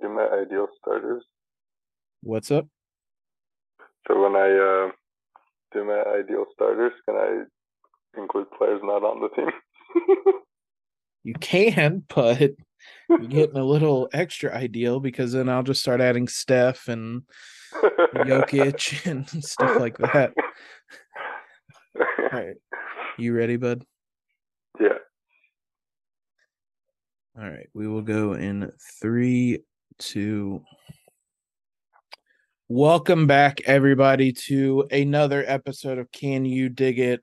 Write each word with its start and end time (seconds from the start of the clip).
do 0.00 0.08
my 0.08 0.26
ideal 0.26 0.66
starters? 0.80 1.24
What's 2.22 2.50
up? 2.50 2.66
So 4.08 4.20
when 4.20 4.36
I 4.36 4.50
uh, 4.50 4.90
do 5.72 5.84
my 5.84 6.02
ideal 6.18 6.44
starters, 6.54 6.92
can 7.08 7.16
I 7.16 8.20
include 8.20 8.50
players 8.56 8.80
not 8.82 9.02
on 9.02 9.20
the 9.20 9.28
team? 9.30 9.50
you 11.24 11.34
can, 11.34 12.04
but 12.14 12.52
you're 13.08 13.18
getting 13.28 13.56
a 13.56 13.64
little 13.64 14.08
extra 14.12 14.54
ideal 14.54 15.00
because 15.00 15.32
then 15.32 15.48
I'll 15.48 15.62
just 15.62 15.80
start 15.80 16.00
adding 16.00 16.28
Steph 16.28 16.88
and 16.88 17.22
Jokic 18.14 19.06
and 19.10 19.28
stuff 19.44 19.78
like 19.78 19.98
that. 19.98 20.32
All 21.98 22.28
right. 22.32 22.56
You 23.18 23.34
ready, 23.34 23.56
bud? 23.56 23.84
Yeah. 24.80 24.98
All 27.38 27.48
right. 27.48 27.68
We 27.74 27.86
will 27.88 28.02
go 28.02 28.34
in 28.34 28.70
three, 29.00 29.60
two. 29.98 30.62
Welcome 32.68 33.26
back, 33.26 33.60
everybody, 33.64 34.32
to 34.46 34.86
another 34.90 35.44
episode 35.46 35.98
of 35.98 36.10
Can 36.10 36.44
You 36.44 36.68
Dig 36.68 36.98
It, 36.98 37.22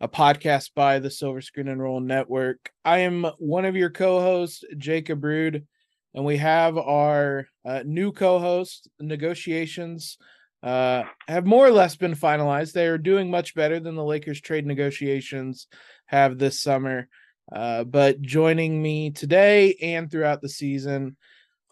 a 0.00 0.08
podcast 0.08 0.70
by 0.74 0.98
the 0.98 1.10
Silver 1.10 1.40
Screen 1.40 1.68
and 1.68 1.82
Roll 1.82 2.00
Network. 2.00 2.70
I 2.84 2.98
am 2.98 3.26
one 3.38 3.64
of 3.64 3.76
your 3.76 3.90
co 3.90 4.20
hosts, 4.20 4.64
Jacob 4.78 5.24
Rude, 5.24 5.66
and 6.14 6.24
we 6.24 6.36
have 6.36 6.78
our 6.78 7.48
uh, 7.64 7.82
new 7.84 8.12
co 8.12 8.38
host. 8.38 8.88
Negotiations 9.00 10.18
uh, 10.62 11.02
have 11.28 11.46
more 11.46 11.66
or 11.66 11.72
less 11.72 11.96
been 11.96 12.14
finalized. 12.14 12.72
They 12.72 12.86
are 12.86 12.98
doing 12.98 13.30
much 13.30 13.54
better 13.54 13.80
than 13.80 13.96
the 13.96 14.04
Lakers 14.04 14.40
trade 14.40 14.66
negotiations 14.66 15.66
have 16.06 16.38
this 16.38 16.60
summer. 16.60 17.08
Uh, 17.52 17.84
but 17.84 18.20
joining 18.22 18.82
me 18.82 19.10
today 19.10 19.74
and 19.82 20.10
throughout 20.10 20.40
the 20.42 20.48
season, 20.48 21.16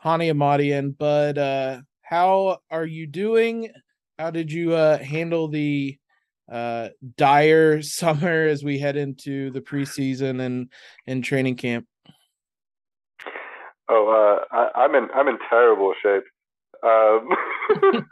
Honi 0.05 0.31
Ahmadian. 0.31 0.97
Bud, 0.99 1.39
uh, 1.39 1.81
how 2.03 2.59
are 2.71 2.85
you 2.85 3.07
doing? 3.07 3.71
How 4.19 4.31
did 4.31 4.53
you 4.53 4.75
uh, 4.75 4.99
handle 4.99 5.49
the 5.49 5.97
uh, 6.53 6.91
dire 7.17 7.81
summer 7.83 8.47
as 8.47 8.63
we 8.63 8.79
head 8.79 8.97
into 8.97 9.51
the 9.51 9.63
preseason 9.63 10.43
and 10.43 10.71
and 11.07 11.25
training 11.25 11.57
camp? 11.57 11.87
Oh, 13.89 14.45
uh, 14.53 14.71
I, 14.77 14.85
am 14.85 14.95
in 14.95 15.09
I'm 15.15 15.27
in 15.27 15.39
terrible 15.49 15.95
shape. 16.03 16.25
Um, 16.83 17.31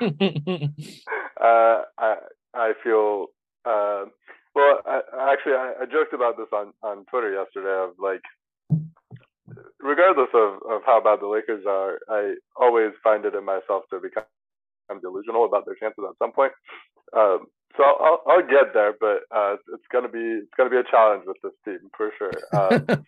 uh, 1.38 1.82
I 1.98 2.16
I 2.54 2.72
feel 2.82 3.26
uh, 3.66 4.06
well. 4.54 4.80
I, 4.86 5.00
actually, 5.30 5.56
I, 5.56 5.74
I 5.82 5.84
joked 5.84 6.14
about 6.14 6.38
this 6.38 6.48
on 6.54 6.72
on 6.82 7.04
Twitter 7.04 7.34
yesterday. 7.34 7.84
Of 7.84 7.96
like, 7.98 8.22
regardless 9.82 10.30
of 10.34 10.62
of 10.70 10.82
how 10.86 11.00
bad 11.02 11.20
the 11.20 11.28
Lakers 11.28 11.64
are, 11.68 11.98
I 12.08 12.34
always 12.56 12.92
find 13.02 13.24
it 13.24 13.34
in 13.34 13.44
myself 13.44 13.84
to 13.90 14.00
become 14.00 14.24
delusional 15.00 15.44
about 15.44 15.64
their 15.66 15.74
chances 15.74 16.04
at 16.08 16.18
some 16.18 16.32
point. 16.32 16.52
Um, 17.16 17.46
so 17.76 17.84
I'll, 17.84 17.98
I'll, 18.00 18.20
I'll 18.28 18.46
get 18.46 18.74
there, 18.74 18.92
but 18.98 19.24
uh, 19.34 19.56
it's 19.72 19.88
gonna 19.92 20.08
be 20.08 20.44
it's 20.44 20.54
gonna 20.56 20.70
be 20.70 20.76
a 20.76 20.90
challenge 20.90 21.24
with 21.26 21.38
this 21.42 21.56
team 21.64 21.90
for 21.96 22.12
sure. 22.18 22.32
Um, 22.52 22.86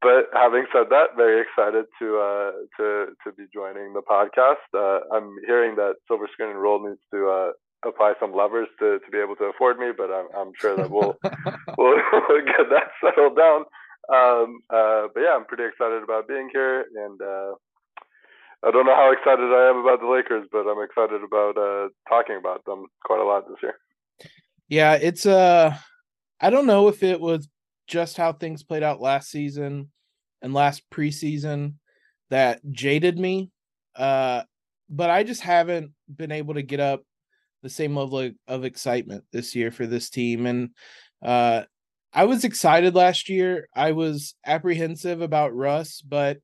but 0.00 0.30
having 0.32 0.66
said 0.72 0.86
that, 0.90 1.16
very 1.16 1.42
excited 1.42 1.86
to 2.00 2.18
uh, 2.18 2.50
to 2.78 3.06
to 3.24 3.32
be 3.36 3.44
joining 3.52 3.92
the 3.92 4.02
podcast. 4.02 4.62
Uh, 4.74 5.00
I'm 5.14 5.36
hearing 5.46 5.76
that 5.76 5.96
Silver 6.06 6.28
Screen 6.32 6.50
and 6.50 6.62
Roll 6.62 6.86
needs 6.86 7.02
to 7.12 7.28
uh, 7.28 7.52
apply 7.86 8.14
some 8.20 8.34
levers 8.34 8.68
to, 8.78 8.98
to 8.98 9.10
be 9.10 9.18
able 9.18 9.36
to 9.36 9.44
afford 9.44 9.78
me, 9.78 9.90
but 9.96 10.10
I'm, 10.10 10.26
I'm 10.36 10.52
sure 10.58 10.76
that 10.76 10.90
we'll, 10.90 11.18
we'll, 11.78 11.98
we'll 12.28 12.44
get 12.44 12.70
that 12.70 12.90
settled 13.02 13.36
down. 13.36 13.64
Um, 14.08 14.60
uh, 14.70 15.08
but 15.14 15.20
yeah, 15.20 15.34
I'm 15.36 15.44
pretty 15.44 15.64
excited 15.64 16.02
about 16.02 16.28
being 16.28 16.48
here, 16.52 16.80
and 16.80 17.20
uh, 17.20 17.54
I 18.64 18.70
don't 18.70 18.86
know 18.86 18.94
how 18.94 19.12
excited 19.12 19.44
I 19.44 19.70
am 19.70 19.78
about 19.78 20.00
the 20.00 20.08
Lakers, 20.08 20.46
but 20.50 20.66
I'm 20.68 20.82
excited 20.82 21.22
about 21.22 21.56
uh, 21.56 21.88
talking 22.08 22.36
about 22.36 22.64
them 22.64 22.86
quite 23.04 23.20
a 23.20 23.24
lot 23.24 23.48
this 23.48 23.58
year. 23.62 23.74
Yeah, 24.68 24.94
it's 24.94 25.26
uh, 25.26 25.76
I 26.40 26.50
don't 26.50 26.66
know 26.66 26.88
if 26.88 27.02
it 27.02 27.20
was 27.20 27.48
just 27.86 28.16
how 28.16 28.32
things 28.32 28.62
played 28.62 28.82
out 28.82 29.00
last 29.00 29.30
season 29.30 29.90
and 30.40 30.54
last 30.54 30.82
preseason 30.90 31.74
that 32.30 32.60
jaded 32.70 33.18
me, 33.18 33.50
uh, 33.96 34.42
but 34.88 35.10
I 35.10 35.24
just 35.24 35.42
haven't 35.42 35.92
been 36.14 36.32
able 36.32 36.54
to 36.54 36.62
get 36.62 36.80
up 36.80 37.02
the 37.62 37.70
same 37.70 37.96
level 37.96 38.18
of, 38.18 38.34
of 38.48 38.64
excitement 38.64 39.24
this 39.32 39.54
year 39.54 39.70
for 39.70 39.86
this 39.86 40.10
team, 40.10 40.46
and 40.46 40.70
uh, 41.20 41.62
I 42.12 42.24
was 42.24 42.44
excited 42.44 42.94
last 42.94 43.28
year. 43.28 43.68
I 43.74 43.92
was 43.92 44.34
apprehensive 44.44 45.22
about 45.22 45.54
Russ, 45.54 46.02
but 46.02 46.38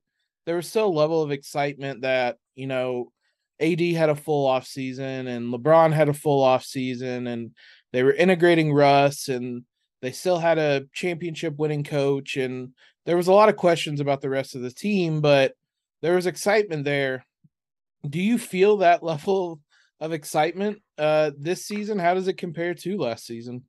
there 0.45 0.55
was 0.55 0.67
still 0.67 0.87
a 0.87 0.89
level 0.89 1.21
of 1.21 1.31
excitement 1.31 2.01
that 2.01 2.37
you 2.55 2.65
know 2.65 3.11
AD 3.59 3.79
had 3.79 4.09
a 4.09 4.15
full 4.15 4.47
off 4.47 4.65
season 4.65 5.27
and 5.27 5.53
LeBron 5.53 5.93
had 5.93 6.09
a 6.09 6.13
full 6.13 6.43
off 6.43 6.63
season 6.63 7.27
and 7.27 7.51
they 7.91 8.03
were 8.03 8.13
integrating 8.13 8.73
Russ 8.73 9.27
and 9.27 9.63
they 10.01 10.11
still 10.11 10.39
had 10.39 10.57
a 10.57 10.85
championship 10.93 11.57
winning 11.57 11.83
coach 11.83 12.37
and 12.37 12.73
there 13.05 13.17
was 13.17 13.27
a 13.27 13.33
lot 13.33 13.49
of 13.49 13.57
questions 13.57 13.99
about 13.99 14.21
the 14.21 14.29
rest 14.29 14.55
of 14.55 14.61
the 14.61 14.71
team 14.71 15.21
but 15.21 15.53
there 16.01 16.15
was 16.15 16.25
excitement 16.25 16.85
there. 16.85 17.25
Do 18.09 18.19
you 18.19 18.37
feel 18.37 18.77
that 18.77 19.03
level 19.13 19.59
of 19.99 20.13
excitement 20.13 20.81
uh 20.97 21.31
this 21.37 21.65
season? 21.65 21.99
How 21.99 22.13
does 22.13 22.27
it 22.27 22.37
compare 22.37 22.73
to 22.73 22.97
last 22.97 23.25
season? 23.27 23.65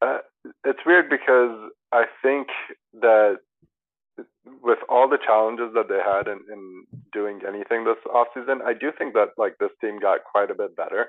Uh, 0.00 0.18
it's 0.64 0.80
weird 0.84 1.08
because 1.08 1.70
I 1.92 2.04
think 2.22 2.48
that 3.00 3.38
with 4.62 4.78
all 4.88 5.08
the 5.08 5.18
challenges 5.18 5.72
that 5.74 5.88
they 5.88 6.00
had 6.04 6.28
in, 6.28 6.40
in 6.52 6.84
doing 7.12 7.40
anything 7.46 7.84
this 7.84 7.96
offseason, 8.06 8.62
I 8.62 8.74
do 8.74 8.92
think 8.96 9.14
that 9.14 9.30
like 9.38 9.56
this 9.58 9.70
team 9.80 9.98
got 9.98 10.20
quite 10.24 10.50
a 10.50 10.54
bit 10.54 10.76
better. 10.76 11.08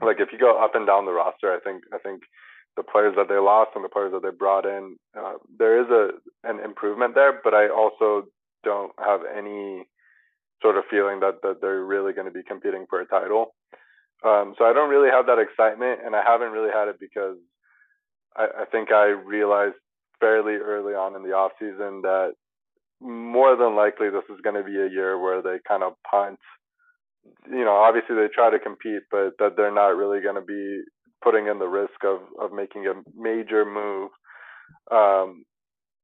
Like 0.00 0.20
if 0.20 0.28
you 0.32 0.38
go 0.38 0.62
up 0.62 0.74
and 0.74 0.86
down 0.86 1.06
the 1.06 1.12
roster, 1.12 1.52
I 1.52 1.60
think 1.60 1.84
I 1.92 1.98
think 1.98 2.22
the 2.76 2.82
players 2.82 3.14
that 3.16 3.28
they 3.28 3.38
lost 3.38 3.70
and 3.74 3.84
the 3.84 3.88
players 3.88 4.12
that 4.12 4.22
they 4.22 4.36
brought 4.36 4.66
in, 4.66 4.96
uh, 5.18 5.34
there 5.58 5.80
is 5.80 5.88
a 5.88 6.10
an 6.48 6.60
improvement 6.60 7.14
there. 7.14 7.40
But 7.42 7.54
I 7.54 7.68
also 7.68 8.28
don't 8.64 8.92
have 8.98 9.20
any 9.24 9.86
sort 10.60 10.76
of 10.76 10.84
feeling 10.90 11.20
that 11.20 11.40
that 11.42 11.60
they're 11.60 11.84
really 11.84 12.12
going 12.12 12.26
to 12.26 12.32
be 12.32 12.42
competing 12.42 12.86
for 12.90 13.00
a 13.00 13.06
title. 13.06 13.54
Um, 14.24 14.54
so 14.58 14.64
I 14.64 14.72
don't 14.72 14.90
really 14.90 15.10
have 15.10 15.26
that 15.26 15.38
excitement, 15.38 16.00
and 16.04 16.14
I 16.14 16.22
haven't 16.24 16.52
really 16.52 16.70
had 16.72 16.88
it 16.88 17.00
because 17.00 17.36
I, 18.36 18.62
I 18.62 18.64
think 18.70 18.92
I 18.92 19.06
realized 19.06 19.76
fairly 20.20 20.54
early 20.54 20.94
on 20.94 21.16
in 21.16 21.22
the 21.22 21.34
off 21.34 21.52
season 21.58 22.02
that 22.02 22.32
more 23.00 23.56
than 23.56 23.74
likely 23.74 24.08
this 24.10 24.24
is 24.30 24.40
going 24.42 24.56
to 24.56 24.62
be 24.62 24.78
a 24.78 24.88
year 24.88 25.20
where 25.20 25.42
they 25.42 25.58
kind 25.66 25.82
of 25.82 25.94
punt. 26.08 26.38
You 27.50 27.64
know, 27.64 27.76
obviously 27.76 28.16
they 28.16 28.28
try 28.32 28.50
to 28.50 28.58
compete, 28.58 29.02
but 29.10 29.34
that 29.38 29.56
they're 29.56 29.74
not 29.74 29.96
really 29.96 30.20
going 30.20 30.36
to 30.36 30.40
be 30.40 30.82
putting 31.22 31.46
in 31.46 31.58
the 31.58 31.66
risk 31.66 32.04
of 32.04 32.20
of 32.40 32.52
making 32.52 32.86
a 32.86 32.94
major 33.16 33.64
move. 33.64 34.10
Um, 34.90 35.44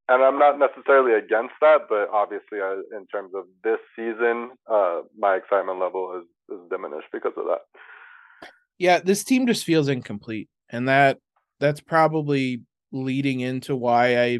and 0.09 0.23
I'm 0.23 0.39
not 0.39 0.57
necessarily 0.57 1.13
against 1.13 1.53
that, 1.61 1.81
but 1.87 2.09
obviously, 2.11 2.59
I, 2.61 2.81
in 2.97 3.05
terms 3.07 3.31
of 3.35 3.45
this 3.63 3.77
season, 3.95 4.51
uh, 4.69 5.01
my 5.17 5.35
excitement 5.35 5.79
level 5.79 6.19
is, 6.19 6.55
is 6.55 6.69
diminished 6.69 7.07
because 7.13 7.33
of 7.37 7.45
that. 7.45 8.49
Yeah, 8.79 8.99
this 8.99 9.23
team 9.23 9.45
just 9.45 9.65
feels 9.65 9.87
incomplete, 9.87 10.49
and 10.69 10.87
that 10.87 11.19
that's 11.59 11.81
probably 11.81 12.63
leading 12.91 13.41
into 13.41 13.75
why 13.75 14.21
I 14.21 14.39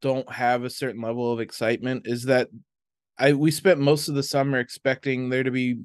don't 0.00 0.30
have 0.30 0.64
a 0.64 0.70
certain 0.70 1.02
level 1.02 1.32
of 1.32 1.40
excitement 1.40 2.06
is 2.06 2.24
that 2.24 2.48
I 3.18 3.32
we 3.32 3.50
spent 3.50 3.80
most 3.80 4.08
of 4.08 4.14
the 4.14 4.22
summer 4.22 4.58
expecting 4.58 5.28
there 5.28 5.42
to 5.42 5.50
be 5.50 5.80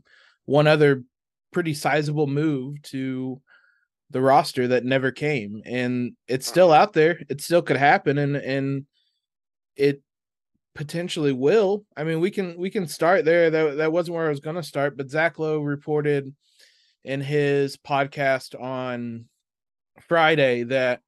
one 0.45 0.67
other 0.67 1.03
pretty 1.51 1.73
sizable 1.73 2.27
move 2.27 2.81
to 2.83 3.41
the 4.11 4.21
roster 4.21 4.67
that 4.67 4.85
never 4.85 5.11
came. 5.11 5.61
And 5.65 6.13
it's 6.27 6.47
still 6.47 6.69
mm-hmm. 6.69 6.81
out 6.81 6.93
there. 6.93 7.19
It 7.29 7.41
still 7.41 7.61
could 7.61 7.77
happen 7.77 8.17
and 8.17 8.35
and 8.35 8.85
it 9.75 10.01
potentially 10.75 11.33
will. 11.33 11.85
I 11.97 12.03
mean 12.03 12.19
we 12.19 12.31
can 12.31 12.57
we 12.57 12.69
can 12.69 12.87
start 12.87 13.25
there. 13.25 13.49
That 13.49 13.77
that 13.77 13.91
wasn't 13.91 14.15
where 14.15 14.27
i 14.27 14.29
was 14.29 14.39
going 14.39 14.55
to 14.55 14.63
start 14.63 14.97
but 14.97 15.09
zach 15.09 15.39
lowe 15.39 15.59
reported 15.59 16.33
in 17.03 17.19
his 17.19 17.77
podcast 17.77 18.59
on 18.59 19.25
friday 20.01 20.63
that 20.63 21.01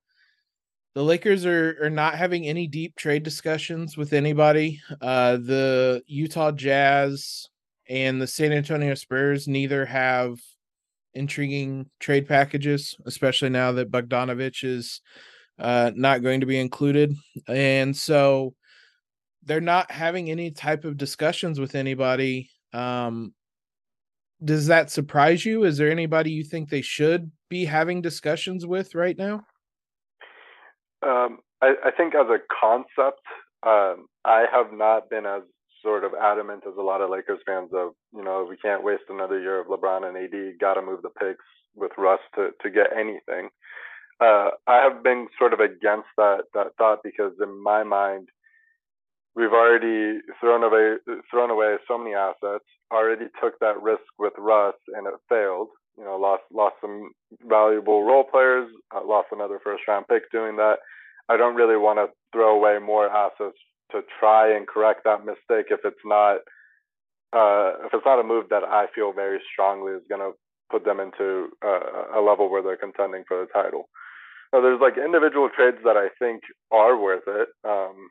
the 0.96 1.04
Lakers 1.04 1.46
are 1.46 1.78
are 1.84 1.90
not 1.90 2.16
having 2.16 2.48
any 2.48 2.68
deep 2.68 2.96
trade 2.96 3.22
discussions 3.22 3.98
with 3.98 4.14
anybody. 4.14 4.82
Uh, 5.02 5.34
the 5.34 6.02
Utah 6.08 6.52
Jazz 6.52 7.50
and 7.90 8.22
the 8.22 8.28
San 8.28 8.54
Antonio 8.54 8.96
Spurs 8.96 9.48
neither 9.48 9.86
have 9.86 10.40
intriguing 11.14 11.90
trade 12.00 12.28
packages, 12.28 12.96
especially 13.06 13.50
now 13.50 13.74
that 13.74 13.92
Bogdanovic 13.92 14.64
is 14.64 15.02
uh, 15.60 15.92
not 15.96 16.24
going 16.24 16.40
to 16.40 16.46
be 16.46 16.60
included, 16.60 17.14
and 17.48 17.96
so 17.96 18.56
they're 19.44 19.62
not 19.62 19.92
having 19.92 20.32
any 20.32 20.50
type 20.50 20.86
of 20.86 20.98
discussions 20.98 21.60
with 21.60 21.76
anybody. 21.76 22.50
Um, 22.74 23.34
does 24.44 24.68
that 24.68 24.92
surprise 24.92 25.46
you? 25.46 25.64
Is 25.64 25.78
there 25.78 25.90
anybody 25.90 26.32
you 26.32 26.44
think 26.44 26.70
they 26.70 26.82
should 26.82 27.32
be 27.50 27.66
having 27.66 28.02
discussions 28.02 28.66
with 28.66 28.96
right 28.96 29.18
now? 29.18 29.46
Um, 31.02 31.40
I, 31.62 31.74
I, 31.86 31.92
think 31.96 32.16
as 32.16 32.28
a 32.28 32.40
concept, 32.60 33.22
um, 33.64 34.08
I 34.26 34.46
have 34.52 34.74
not 34.74 35.10
been 35.10 35.26
as 35.26 35.44
sort 35.84 36.04
of 36.04 36.14
adamant 36.20 36.64
as 36.68 36.74
a 36.78 36.82
lot 36.82 37.02
of 37.02 37.12
Lakers 37.12 37.40
fans 37.46 37.70
of, 37.74 37.92
you 38.14 38.24
know, 38.24 38.46
we 38.50 38.58
can't 38.58 38.84
waste 38.84 39.04
another 39.10 39.40
year 39.40 39.60
of 39.60 39.68
LeBron 39.68 40.04
and 40.04 40.18
AD. 40.18 40.60
Got 40.60 40.76
to 40.76 40.82
move 40.82 41.02
the 41.04 41.10
picks 41.10 41.46
with 41.76 41.92
Russ 41.98 42.20
to 42.36 42.50
to 42.62 42.70
get 42.70 42.88
anything. 42.98 43.50
Uh, 44.20 44.50
I 44.66 44.78
have 44.78 45.04
been 45.04 45.28
sort 45.38 45.54
of 45.54 45.60
against 45.60 46.08
that 46.18 46.44
that 46.54 46.68
thought 46.78 47.00
because 47.04 47.34
in 47.42 47.62
my 47.62 47.84
mind, 47.84 48.30
we've 49.36 49.54
already 49.54 50.20
thrown 50.40 50.64
away 50.64 50.98
thrown 51.30 51.50
away 51.50 51.76
so 51.88 51.98
many 51.98 52.14
assets. 52.14 52.66
Already 52.92 53.26
took 53.42 53.60
that 53.60 53.82
risk 53.82 54.04
with 54.18 54.34
Russ 54.38 54.76
and 54.96 55.08
it 55.08 55.14
failed. 55.30 55.70
You 55.98 56.06
know, 56.06 56.18
lost 56.18 56.44
lost 56.52 56.76
some 56.82 57.12
valuable 57.48 58.04
role 58.04 58.24
players. 58.24 58.70
Uh, 58.96 59.06
lost 59.06 59.28
another 59.32 59.60
first 59.64 59.84
round 59.88 60.08
pick 60.08 60.32
doing 60.32 60.56
that. 60.58 60.78
I 61.30 61.38
don't 61.38 61.56
really 61.56 61.78
want 61.78 62.00
to 62.00 62.14
throw 62.32 62.56
away 62.56 62.80
more 62.80 63.10
assets 63.10 63.58
to 63.92 64.02
try 64.20 64.56
and 64.56 64.68
correct 64.68 65.02
that 65.06 65.26
mistake 65.26 65.68
if 65.70 65.80
it's 65.84 66.06
not 66.06 66.38
uh, 67.34 67.86
if 67.86 67.94
it's 67.94 68.06
not 68.06 68.20
a 68.20 68.24
move 68.24 68.46
that 68.50 68.64
I 68.64 68.86
feel 68.94 69.12
very 69.14 69.40
strongly 69.52 69.94
is 69.94 70.04
going 70.10 70.22
to 70.22 70.38
put 70.72 70.86
them 70.86 71.00
into 71.00 71.50
uh, 71.64 72.20
a 72.20 72.22
level 72.22 72.50
where 72.50 72.64
they're 72.64 72.78
contending 72.78 73.24
for 73.28 73.40
the 73.42 73.48
title. 73.52 73.90
Now, 74.54 74.62
there's 74.62 74.80
like 74.82 74.98
individual 74.98 75.50
trades 75.50 75.78
that 75.84 75.98
I 75.98 76.10
think 76.18 76.42
are 76.72 76.98
worth 76.98 77.28
it. 77.28 77.50
Um, 77.68 78.10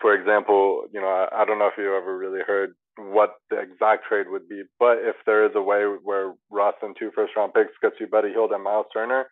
for 0.00 0.14
example, 0.14 0.84
you 0.92 1.00
know, 1.00 1.08
I, 1.08 1.42
I 1.42 1.44
don't 1.44 1.58
know 1.58 1.66
if 1.68 1.78
you 1.78 1.96
ever 1.96 2.16
really 2.16 2.40
heard 2.46 2.74
what 2.96 3.34
the 3.50 3.58
exact 3.60 4.06
trade 4.08 4.26
would 4.28 4.48
be, 4.48 4.62
but 4.78 4.98
if 4.98 5.16
there 5.24 5.46
is 5.46 5.52
a 5.54 5.62
way 5.62 5.84
where 6.02 6.34
Russ 6.50 6.74
and 6.82 6.96
two 6.98 7.10
first 7.14 7.32
round 7.36 7.54
picks 7.54 7.72
gets 7.80 7.96
you 8.00 8.06
Buddy 8.06 8.30
Hield 8.30 8.52
and 8.52 8.62
Miles 8.62 8.86
Turner, 8.92 9.26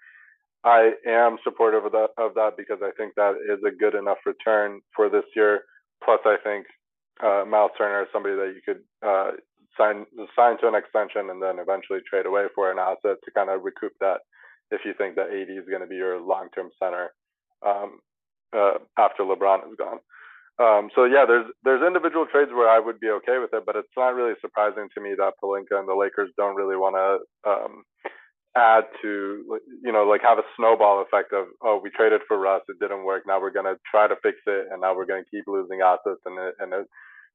I 0.65 0.93
am 1.07 1.39
supportive 1.45 1.85
of 1.85 1.93
that 1.93 2.11
of 2.19 2.35
that 2.35 2.57
because 2.57 2.79
I 2.83 2.91
think 2.97 3.15
that 3.15 3.35
is 3.37 3.63
a 3.67 3.77
good 3.77 3.95
enough 3.95 4.19
return 4.25 4.81
for 4.95 5.09
this 5.09 5.25
year. 5.35 5.63
Plus, 6.05 6.21
I 6.25 6.37
think 6.43 6.67
uh, 7.23 7.45
Miles 7.47 7.73
Turner 7.79 8.03
is 8.03 8.09
somebody 8.13 8.35
that 8.35 8.55
you 8.55 8.61
could 8.65 8.83
uh, 9.07 9.33
sign 9.77 10.07
sign 10.35 10.59
to 10.61 10.69
an 10.69 10.75
extension 10.75 11.31
and 11.31 11.43
then 11.43 11.59
eventually 11.59 12.01
trade 12.09 12.27
away 12.27 12.47
for 12.55 12.71
an 12.71 12.79
asset 12.79 13.19
to 13.25 13.31
kind 13.35 13.51
of 13.51 13.63
recoup 13.63 13.93
that 14.01 14.21
if 14.71 14.81
you 14.85 14.93
think 14.97 15.15
that 15.17 15.31
AD 15.31 15.51
is 15.51 15.69
going 15.69 15.83
to 15.83 15.87
be 15.87 15.97
your 15.97 16.21
long 16.21 16.49
term 16.55 16.71
center 16.83 17.11
um, 17.65 18.01
uh, 18.57 18.79
after 18.99 19.23
LeBron 19.23 19.69
is 19.71 19.77
gone. 19.79 19.99
Um, 20.59 20.89
so 20.95 21.05
yeah, 21.05 21.25
there's 21.29 21.47
there's 21.65 21.87
individual 21.87 22.27
trades 22.27 22.51
where 22.53 22.69
I 22.69 22.81
would 22.81 22.99
be 22.99 23.11
okay 23.21 23.39
with 23.39 23.53
it, 23.53 23.65
but 23.67 23.77
it's 23.77 23.93
not 23.97 24.15
really 24.15 24.35
surprising 24.41 24.89
to 24.95 25.01
me 25.03 25.15
that 25.19 25.35
Pelinka 25.43 25.79
and 25.79 25.87
the 25.87 25.95
Lakers 25.95 26.31
don't 26.37 26.57
really 26.57 26.77
want 26.77 26.97
to 26.97 27.51
um, 27.51 27.85
add 28.57 28.85
to 29.03 29.61
you 29.83 29.93
know 29.93 30.05
like 30.05 30.23
have 30.23 30.39
a 30.39 30.49
snowball 30.57 31.03
effect 31.03 31.33
of 31.33 31.47
oh 31.63 31.79
we 31.83 31.91
traded 31.91 32.23
for 32.27 32.39
Russ 32.39 32.63
it 32.69 32.79
didn't 32.81 33.05
work 33.05 33.25
now 33.27 33.39
we're 33.39 33.51
gonna 33.51 33.75
try 33.91 34.09
to 34.09 34.17
fix 34.23 34.39
it 34.47 34.69
and 34.73 34.81
now 34.81 34.97
we're 34.97 35.05
gonna 35.05 35.29
keep 35.31 35.45
losing 35.47 35.83
assets 35.83 36.21
and 36.25 36.39
it, 36.39 36.55
and 36.59 36.73
it 36.73 36.87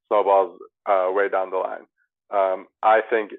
snowballs 0.08 0.58
uh, 0.90 1.08
way 1.12 1.30
down 1.30 1.52
the 1.52 1.58
line. 1.58 1.86
Um, 2.34 2.66
I 2.82 3.02
think 3.08 3.32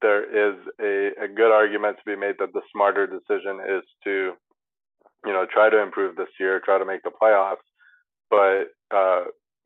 there 0.00 0.24
is 0.24 0.58
a, 0.80 1.24
a 1.24 1.28
good 1.28 1.52
argument 1.52 1.98
to 1.98 2.02
be 2.04 2.16
made 2.16 2.36
that 2.40 2.52
the 2.52 2.62
smarter 2.72 3.06
decision 3.06 3.60
is 3.60 3.82
to 4.04 4.32
you 5.24 5.32
know 5.32 5.46
try 5.52 5.70
to 5.70 5.80
improve 5.80 6.16
this 6.16 6.32
year 6.40 6.60
try 6.64 6.78
to 6.78 6.84
make 6.84 7.02
the 7.04 7.10
playoffs 7.22 7.62
but 8.32 8.72
uh, 8.96 9.24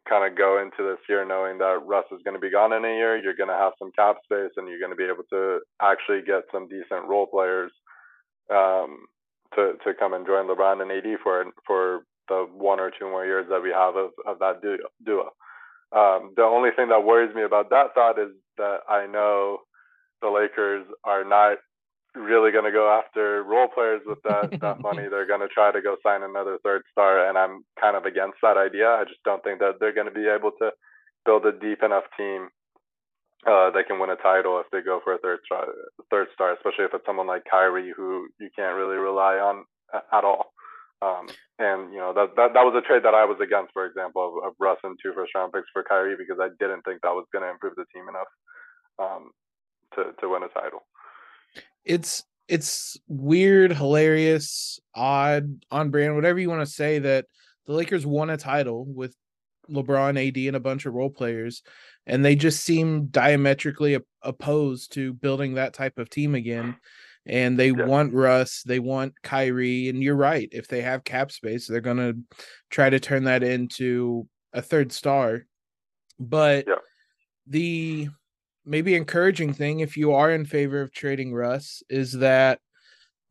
kind 0.09 0.27
of 0.27 0.37
go 0.37 0.59
into 0.61 0.83
this 0.83 0.99
year 1.09 1.25
knowing 1.25 1.59
that 1.59 1.87
Russ 1.87 2.05
is 2.11 2.21
going 2.25 2.35
to 2.35 2.41
be 2.41 2.51
gone 2.51 2.73
in 2.73 2.85
a 2.85 2.97
year. 2.99 3.17
You're 3.17 3.39
going 3.39 3.49
to 3.49 3.55
have 3.55 3.73
some 3.79 3.93
cap 3.93 4.17
space, 4.25 4.51
and 4.57 4.69
you're 4.69 4.81
going 4.83 4.91
to 4.91 4.99
be 4.99 5.07
able 5.07 5.23
to 5.31 5.61
actually 5.81 6.23
get 6.27 6.51
some 6.53 6.69
decent 6.69 7.07
role 7.07 7.27
players 7.27 7.71
um, 8.51 9.07
to 9.55 9.75
to 9.85 9.95
come 9.95 10.15
and 10.15 10.27
join 10.27 10.49
LeBron 10.49 10.83
and 10.83 10.91
AD 10.91 11.21
for 11.23 11.45
for 11.65 12.01
the 12.29 12.47
one 12.53 12.81
or 12.81 12.91
two 12.91 13.07
more 13.07 13.25
years 13.25 13.47
that 13.51 13.63
we 13.63 13.71
have 13.71 13.95
of 13.95 14.11
of 14.27 14.41
that 14.41 14.61
duo. 15.05 15.31
Um, 15.95 16.35
the 16.37 16.43
only 16.43 16.71
thing 16.75 16.89
that 16.89 17.05
worries 17.05 17.35
me 17.35 17.45
about 17.45 17.71
that 17.71 17.95
thought 17.95 18.19
is 18.19 18.31
that 18.59 18.79
I 18.89 19.07
know 19.07 19.59
the 20.21 20.29
Lakers 20.29 20.85
are 21.05 21.25
not 21.25 21.59
really 22.17 22.51
going 22.51 22.65
to 22.65 22.73
go 22.73 22.89
after 22.89 23.45
role 23.45 23.69
players 23.69 24.01
with 24.07 24.19
that 24.25 24.51
that 24.61 24.81
money. 24.81 25.05
They're 25.09 25.27
going 25.27 25.45
to 25.45 25.53
try 25.53 25.71
to 25.71 25.83
go 25.83 25.97
sign 26.03 26.23
another 26.23 26.59
third 26.65 26.83
star, 26.91 27.29
and 27.29 27.37
I'm 27.37 27.65
kind 27.81 27.97
of 27.97 28.05
against 28.05 28.39
that 28.43 28.57
idea. 28.57 28.89
I 28.89 29.05
just 29.05 29.23
don't 29.25 29.45
think 29.45 29.61
that 29.61 29.79
they're 29.79 29.95
going 29.95 30.09
to 30.09 30.15
be 30.15 30.27
able 30.27 30.51
to 30.59 30.71
build 31.25 31.45
a 31.47 31.53
deep 31.53 31.83
enough 31.83 32.05
team 32.17 32.49
uh, 33.47 33.71
that 33.71 33.87
can 33.87 34.01
win 34.01 34.11
a 34.11 34.17
title 34.17 34.59
if 34.59 34.67
they 34.73 34.81
go 34.81 35.01
for 35.05 35.15
a 35.15 35.19
third 35.19 35.41
star, 35.45 35.67
third 36.11 36.29
star, 36.35 36.55
especially 36.55 36.85
if 36.85 36.95
it's 36.95 37.07
someone 37.07 37.27
like 37.27 37.45
Kyrie 37.51 37.93
who 37.95 38.29
you 38.41 38.49
can't 38.57 38.77
really 38.77 38.97
rely 38.97 39.37
on 39.37 39.65
at 39.95 40.25
all. 40.25 40.53
Um, 41.03 41.29
and 41.59 41.93
you 41.93 42.01
know 42.01 42.17
that, 42.17 42.33
that 42.41 42.57
that 42.57 42.65
was 42.65 42.73
a 42.73 42.81
trade 42.81 43.05
that 43.05 43.13
I 43.13 43.29
was 43.29 43.37
against, 43.45 43.73
for 43.77 43.85
example, 43.85 44.41
of, 44.41 44.49
of 44.49 44.53
Russ 44.59 44.81
and 44.83 44.97
two 44.97 45.13
first 45.13 45.37
round 45.37 45.53
picks 45.53 45.69
for 45.73 45.85
Kyrie 45.85 46.17
because 46.17 46.41
I 46.41 46.49
didn't 46.59 46.83
think 46.89 47.03
that 47.03 47.13
was 47.13 47.29
going 47.33 47.45
to 47.45 47.53
improve 47.53 47.77
the 47.77 47.85
team 47.93 48.09
enough 48.09 48.33
um, 48.99 49.31
to 49.95 50.17
to 50.21 50.33
win 50.33 50.43
a 50.43 50.49
title 50.49 50.89
it's 51.85 52.25
it's 52.49 52.97
weird, 53.09 53.73
hilarious, 53.73 54.79
odd, 54.95 55.65
on 55.71 55.91
brand, 55.91 56.15
whatever 56.15 56.39
you 56.39 56.49
want 56.49 56.67
to 56.67 56.73
say 56.73 56.99
that 57.01 57.27
the 57.67 57.73
Lakers 57.73 58.07
won 58.07 58.31
a 58.31 58.37
title 58.37 58.85
with 58.85 59.15
LeBron, 59.69 60.29
AD, 60.29 60.37
and 60.37 60.57
a 60.57 60.61
bunch 60.61 60.87
of 60.87 60.95
role 60.95 61.11
players, 61.11 61.63
and 62.07 62.25
they 62.25 62.37
just 62.37 62.63
seem 62.63 63.07
diametrically 63.07 63.99
opposed 64.23 64.93
to 64.93 65.13
building 65.13 65.55
that 65.55 65.75
type 65.75 65.99
of 65.99 66.09
team 66.11 66.35
again. 66.35 66.77
And 67.29 67.59
they 67.59 67.71
yeah. 67.71 67.85
want 67.85 68.15
Russ, 68.15 68.63
they 68.63 68.79
want 68.79 69.21
Kyrie, 69.23 69.89
and 69.89 70.01
you're 70.01 70.15
right. 70.15 70.49
If 70.53 70.69
they 70.69 70.83
have 70.83 71.03
cap 71.03 71.33
space, 71.33 71.67
they're 71.67 71.81
gonna 71.81 72.15
try 72.71 72.89
to 72.89 73.01
turn 73.01 73.25
that 73.25 73.43
into 73.43 74.29
a 74.53 74.63
third 74.63 74.93
star. 74.93 75.47
But 76.21 76.67
yeah. 76.69 76.75
the 77.49 78.09
maybe 78.67 78.95
encouraging 78.95 79.55
thing 79.55 79.81
if 79.81 79.97
you 79.97 80.13
are 80.13 80.31
in 80.33 80.45
favor 80.45 80.81
of 80.81 80.93
trading 80.93 81.33
Russ 81.33 81.83
is 81.89 82.13
that 82.13 82.61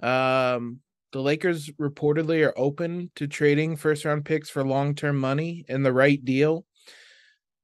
um 0.02 0.80
the 1.12 1.22
Lakers 1.22 1.70
reportedly 1.80 2.46
are 2.46 2.54
open 2.58 3.10
to 3.16 3.26
trading 3.26 3.78
first 3.78 4.04
round 4.04 4.26
picks 4.26 4.50
for 4.50 4.66
long 4.66 4.96
term 4.96 5.18
money 5.18 5.64
and 5.70 5.86
the 5.86 5.94
right 5.94 6.24
deal. 6.26 6.66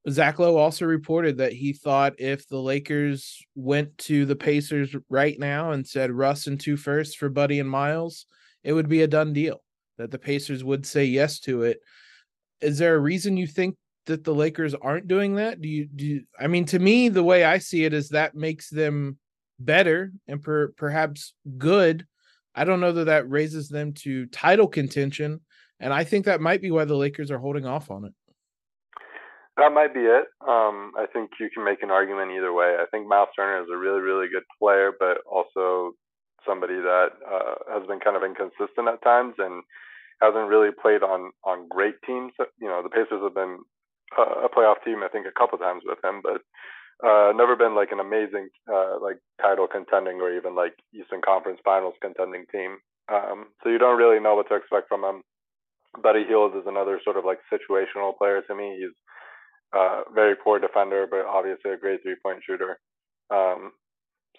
Zach 0.10 0.40
Lowe 0.40 0.56
also 0.56 0.86
reported 0.86 1.38
that 1.38 1.52
he 1.52 1.74
thought 1.74 2.14
if 2.18 2.48
the 2.48 2.62
Lakers 2.62 3.44
went 3.56 3.98
to 4.00 4.26
the 4.26 4.38
Pacers 4.38 4.96
right 5.10 5.38
now 5.38 5.72
and 5.72 5.86
said 5.86 6.12
Russ 6.12 6.48
and 6.48 6.60
two 6.60 6.78
firsts 6.78 7.14
for 7.14 7.28
Buddy 7.28 7.60
and 7.60 7.70
Miles, 7.70 8.26
it 8.64 8.72
would 8.72 8.88
be 8.88 9.02
a 9.02 9.08
done 9.08 9.34
deal. 9.34 9.62
That 9.98 10.12
the 10.12 10.18
Pacers 10.18 10.64
would 10.64 10.86
say 10.86 11.04
yes 11.04 11.40
to 11.42 11.64
it. 11.64 11.80
Is 12.62 12.78
there 12.78 12.96
a 12.96 13.00
reason 13.00 13.36
you 13.36 13.48
think 13.48 13.76
that 14.06 14.24
the 14.24 14.34
Lakers 14.34 14.74
aren't 14.76 15.08
doing 15.08 15.36
that? 15.36 15.62
Do 15.62 15.68
you 15.68 15.88
do 15.88 16.06
you, 16.06 16.22
I 16.40 16.48
mean 16.48 16.66
to 16.66 16.80
me 16.80 17.10
the 17.10 17.24
way 17.24 17.44
I 17.44 17.58
see 17.60 17.86
it 17.86 17.94
is 17.94 18.10
that 18.10 18.36
makes 18.36 18.70
them 18.70 19.18
better 19.60 20.12
and 20.28 20.42
per, 20.42 20.70
perhaps 20.70 21.34
good. 21.58 22.06
I 22.56 22.64
don't 22.64 22.82
know 22.82 22.92
that 22.92 23.06
that 23.06 23.30
raises 23.30 23.70
them 23.70 23.94
to 24.04 24.26
title 24.28 24.68
contention 24.68 25.42
and 25.80 25.94
I 25.94 26.04
think 26.04 26.26
that 26.26 26.42
might 26.42 26.62
be 26.62 26.72
why 26.72 26.86
the 26.86 26.96
Lakers 26.96 27.32
are 27.32 27.40
holding 27.40 27.66
off 27.66 27.90
on 27.90 28.06
it. 28.06 28.14
That 29.58 29.74
might 29.74 29.94
be 29.94 30.02
it. 30.02 30.26
Um, 30.48 30.94
I 30.96 31.06
think 31.12 31.32
you 31.40 31.50
can 31.54 31.66
make 31.66 31.84
an 31.84 31.92
argument 31.92 32.32
either 32.32 32.54
way. 32.54 32.78
I 32.80 32.86
think 32.90 33.08
Miles 33.08 33.30
Turner 33.36 33.62
is 33.62 33.70
a 33.72 33.78
really, 33.78 34.00
really 34.00 34.28
good 34.32 34.44
player, 34.58 34.92
but 34.98 35.18
also 35.30 35.94
somebody 36.48 36.76
that 36.76 37.10
uh, 37.26 37.56
has 37.74 37.86
been 37.88 38.00
kind 38.00 38.16
of 38.16 38.24
inconsistent 38.24 38.88
at 38.88 39.04
times 39.04 39.36
and 39.40 39.64
hasn't 40.22 40.48
really 40.48 40.70
played 40.72 41.04
on 41.04 41.32
on 41.44 41.68
great 41.68 41.96
teams. 42.06 42.32
You 42.60 42.70
know, 42.70 42.82
the 42.82 42.90
Pacers 42.90 43.22
have 43.24 43.36
been 43.36 43.60
a 44.18 44.50
playoff 44.50 44.84
team, 44.84 45.04
I 45.04 45.10
think, 45.10 45.26
a 45.26 45.40
couple 45.40 45.58
times 45.58 45.84
with 45.86 46.00
him, 46.04 46.22
but 46.22 46.42
uh, 47.04 47.34
never 47.34 47.56
been 47.56 47.76
like 47.76 47.92
an 47.92 48.00
amazing 48.00 48.50
uh, 48.72 49.00
like 49.02 49.18
title 49.42 49.68
contending 49.68 50.22
or 50.22 50.36
even 50.36 50.56
like 50.56 50.74
Eastern 50.94 51.22
Conference 51.22 51.60
Finals 51.64 51.96
contending 52.02 52.46
team. 52.52 52.78
Um, 53.12 53.48
so 53.64 53.70
you 53.70 53.80
don't 53.80 53.98
really 53.98 54.20
know 54.20 54.36
what 54.36 54.48
to 54.50 54.56
expect 54.56 54.88
from 54.88 55.04
him. 55.04 55.24
Buddy 56.02 56.24
Hield 56.28 56.56
is 56.56 56.64
another 56.68 57.00
sort 57.04 57.18
of 57.18 57.26
like 57.26 57.40
situational 57.52 58.16
player 58.18 58.42
to 58.48 58.56
me. 58.56 58.78
He's 58.80 58.96
uh, 59.74 60.04
very 60.14 60.36
poor 60.36 60.60
defender, 60.60 61.08
but 61.10 61.26
obviously 61.26 61.72
a 61.72 61.78
great 61.78 62.02
three 62.04 62.16
point 62.24 62.40
shooter. 62.46 62.80
Um, 63.34 63.72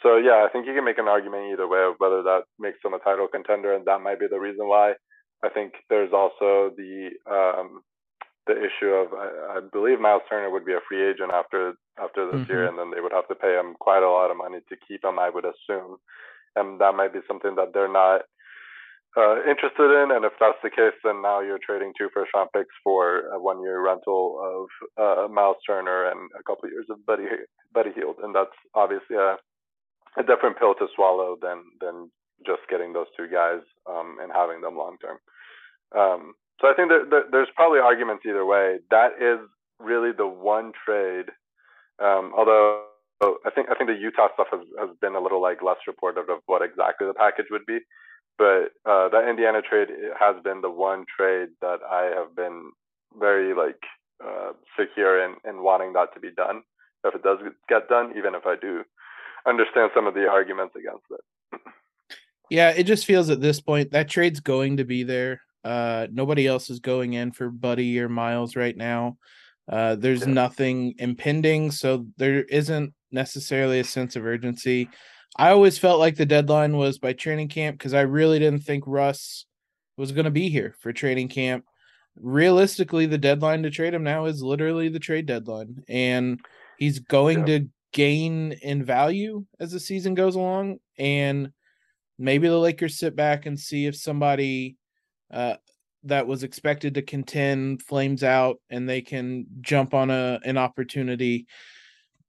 so 0.02 0.17
yeah, 0.17 0.47
I 0.47 0.49
think 0.52 0.67
you 0.67 0.75
can 0.75 0.85
make 0.85 0.99
an 0.99 1.09
argument 1.09 1.52
either 1.52 1.69
way 1.69 1.83
of 1.83 1.95
whether 1.99 2.23
that 2.23 2.43
makes 2.59 2.79
him 2.85 2.95
a 2.95 2.99
title 2.99 3.29
contender, 3.29 3.75
and 3.75 3.85
that 3.87 4.00
might 4.00 4.21
be 4.21 4.26
the 4.31 4.41
reason 4.41 4.69
why. 4.69 4.95
I 5.45 5.49
think 5.49 5.75
there's 5.91 6.12
also 6.12 6.71
the 6.76 7.11
um, 7.29 7.83
the 8.46 8.58
issue 8.58 8.90
of 8.90 9.12
I, 9.14 9.58
I, 9.58 9.61
believe 9.61 10.00
Miles 10.00 10.22
Turner 10.28 10.50
would 10.50 10.64
be 10.64 10.72
a 10.72 10.84
free 10.88 11.08
agent 11.08 11.30
after 11.32 11.75
after 11.99 12.26
this 12.26 12.40
mm-hmm. 12.42 12.52
year, 12.52 12.66
and 12.66 12.78
then 12.78 12.90
they 12.90 13.00
would 13.00 13.12
have 13.12 13.28
to 13.28 13.34
pay 13.34 13.54
him 13.54 13.75
quite 13.78 14.02
a 14.02 14.11
lot 14.11 14.30
of 14.30 14.37
money 14.37 14.58
to 14.68 14.76
keep 14.88 15.04
him. 15.04 15.18
I 15.18 15.30
would 15.30 15.44
assume, 15.44 15.99
and 16.56 16.80
that 16.80 16.94
might 16.94 17.12
be 17.12 17.20
something 17.28 17.54
that 17.56 17.72
they're 17.72 17.92
not 17.92 18.22
uh, 19.16 19.42
interested 19.49 19.90
in. 20.02 20.11
And 20.11 20.25
if 20.25 20.32
that's 20.40 20.58
the 20.62 20.70
case, 20.70 20.96
then 21.04 21.22
now 21.22 21.40
you're 21.40 21.62
trading 21.62 21.92
two 21.96 22.08
first 22.12 22.32
round 22.34 22.50
picks 22.54 22.75
for 22.82 23.28
a 23.30 23.38
one 23.38 23.62
year 23.62 23.84
rental 23.84 24.40
of 24.42 24.66
uh, 24.99 25.28
Miles 25.28 25.62
Turner 25.66 26.11
and 26.11 26.30
a 26.38 26.42
couple 26.42 26.68
years 26.68 26.87
of 26.90 27.04
Buddy 27.06 27.25
Buddy 27.72 27.90
Hield, 27.94 28.16
and 28.22 28.34
that's 28.34 28.56
obviously 28.75 29.16
a 29.16 29.37
a 30.18 30.22
different 30.22 30.58
pill 30.58 30.75
to 30.75 30.87
swallow 30.94 31.37
than 31.40 31.62
than 31.80 32.11
just 32.44 32.62
getting 32.68 32.92
those 32.92 33.06
two 33.16 33.28
guys 33.28 33.62
um, 33.88 34.18
and 34.20 34.32
having 34.34 34.61
them 34.61 34.76
long 34.76 34.96
term. 34.99 35.18
Um, 35.94 36.34
so 36.62 36.69
I 36.71 36.75
think 36.75 36.88
that, 36.90 37.11
that 37.11 37.23
there's 37.33 37.49
probably 37.57 37.81
arguments 37.81 38.23
either 38.25 38.47
way. 38.47 38.78
That 38.90 39.19
is 39.21 39.40
really 39.81 40.12
the 40.16 40.28
one 40.28 40.73
trade. 40.87 41.26
Um, 41.99 42.33
although 42.38 42.85
I 43.21 43.50
think 43.54 43.69
I 43.69 43.75
think 43.75 43.90
the 43.90 43.99
Utah 43.99 44.28
stuff 44.35 44.47
has, 44.52 44.61
has 44.78 44.90
been 45.00 45.14
a 45.14 45.21
little 45.21 45.42
like 45.42 45.62
less 45.62 45.83
reported 45.87 46.31
of 46.31 46.38
what 46.47 46.62
exactly 46.62 47.07
the 47.07 47.14
package 47.14 47.47
would 47.50 47.66
be, 47.66 47.81
but 48.38 48.71
uh, 48.87 49.09
that 49.11 49.28
Indiana 49.28 49.61
trade 49.61 49.88
has 50.19 50.37
been 50.42 50.61
the 50.61 50.71
one 50.71 51.04
trade 51.04 51.49
that 51.61 51.81
I 51.88 52.12
have 52.16 52.35
been 52.35 52.71
very 53.19 53.54
like 53.54 53.83
uh, 54.25 54.52
secure 54.78 55.23
in 55.23 55.37
in 55.45 55.62
wanting 55.62 55.92
that 55.95 56.14
to 56.14 56.21
be 56.21 56.31
done. 56.31 56.62
If 57.04 57.16
it 57.16 57.23
does 57.25 57.38
get 57.69 57.88
done, 57.88 58.14
even 58.16 58.37
if 58.37 58.47
I 58.47 58.54
do 58.54 58.85
understand 59.47 59.90
some 59.95 60.07
of 60.07 60.14
the 60.14 60.28
arguments 60.28 60.75
against 60.76 61.04
it. 61.11 61.61
yeah, 62.50 62.71
it 62.71 62.85
just 62.85 63.04
feels 63.04 63.31
at 63.31 63.40
this 63.40 63.61
point 63.61 63.90
that 63.90 64.09
trade's 64.09 64.38
going 64.38 64.76
to 64.76 64.85
be 64.85 65.02
there. 65.02 65.40
Uh, 65.64 66.07
nobody 66.11 66.47
else 66.47 66.71
is 66.71 66.81
going 66.81 67.12
in 67.12 67.33
for 67.33 67.50
Buddy 67.50 67.99
or 68.00 68.09
Miles 68.09 68.57
right 68.57 68.76
now. 68.76 69.16
Uh, 69.71 69.95
there's 69.95 70.26
yeah. 70.26 70.33
nothing 70.33 70.95
impending, 70.99 71.71
so 71.71 72.07
there 72.16 72.42
isn't 72.45 72.92
necessarily 73.11 73.81
a 73.81 73.85
sense 73.85 74.16
of 74.16 74.26
urgency. 74.26 74.88
I 75.37 75.50
always 75.50 75.78
felt 75.78 76.00
like 76.00 76.16
the 76.16 76.26
deadline 76.26 76.76
was 76.76 76.99
by 76.99 77.12
training 77.12 77.49
camp 77.49 77.78
because 77.78 77.95
I 77.95 78.02
really 78.02 78.38
didn't 78.38 78.64
think 78.64 78.85
Russ 78.87 79.47
was 79.97 80.12
going 80.12 80.25
to 80.25 80.31
be 80.31 80.49
here 80.49 80.75
for 80.81 80.92
training 80.92 81.28
camp. 81.28 81.64
Realistically, 82.16 83.07
the 83.07 83.19
deadline 83.19 83.62
to 83.62 83.71
trade 83.71 83.95
him 83.95 84.02
now 84.02 84.26
is 84.26 84.42
literally 84.42 84.88
the 84.88 84.99
trade 84.99 85.26
deadline, 85.26 85.83
and 85.88 86.40
he's 86.76 86.99
going 86.99 87.40
yeah. 87.40 87.59
to 87.59 87.69
gain 87.92 88.52
in 88.52 88.85
value 88.85 89.45
as 89.61 89.73
the 89.73 89.81
season 89.81 90.14
goes 90.14 90.35
along. 90.35 90.78
And 90.99 91.52
maybe 92.19 92.49
the 92.49 92.59
Lakers 92.59 92.99
sit 92.99 93.16
back 93.16 93.47
and 93.47 93.59
see 93.59 93.87
if 93.87 93.97
somebody 93.97 94.76
uh, 95.33 95.57
that 96.05 96.27
was 96.27 96.43
expected 96.43 96.95
to 96.95 97.03
contend 97.03 97.83
flames 97.83 98.23
out 98.23 98.61
and 98.71 98.89
they 98.89 99.01
can 99.01 99.47
jump 99.61 99.95
on 99.95 100.11
a 100.11 100.41
an 100.45 100.59
opportunity. 100.59 101.47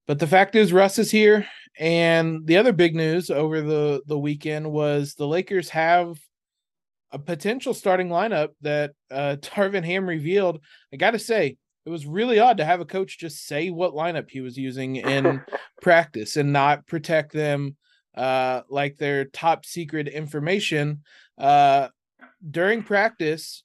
But 0.05 0.19
the 0.19 0.27
fact 0.27 0.55
is 0.55 0.73
Russ 0.73 0.99
is 0.99 1.11
here 1.11 1.47
and 1.79 2.45
the 2.45 2.57
other 2.57 2.73
big 2.73 2.95
news 2.95 3.29
over 3.29 3.61
the 3.61 4.01
the 4.05 4.17
weekend 4.17 4.71
was 4.71 5.15
the 5.15 5.27
Lakers 5.27 5.69
have 5.69 6.19
a 7.11 7.19
potential 7.19 7.73
starting 7.73 8.09
lineup 8.09 8.49
that 8.61 8.91
uh 9.11 9.37
Darvin 9.39 9.85
Ham 9.85 10.07
revealed. 10.07 10.59
I 10.91 10.97
got 10.97 11.11
to 11.11 11.19
say, 11.19 11.57
it 11.85 11.89
was 11.89 12.05
really 12.05 12.39
odd 12.39 12.57
to 12.57 12.65
have 12.65 12.79
a 12.79 12.85
coach 12.85 13.19
just 13.19 13.45
say 13.45 13.69
what 13.69 13.93
lineup 13.93 14.29
he 14.29 14.41
was 14.41 14.57
using 14.57 14.97
in 14.97 15.41
practice 15.81 16.37
and 16.37 16.53
not 16.53 16.85
protect 16.85 17.33
them 17.33 17.75
uh 18.15 18.61
like 18.69 18.97
their 18.97 19.25
top 19.25 19.65
secret 19.65 20.07
information. 20.07 21.01
Uh 21.39 21.87
during 22.49 22.83
practice, 22.83 23.63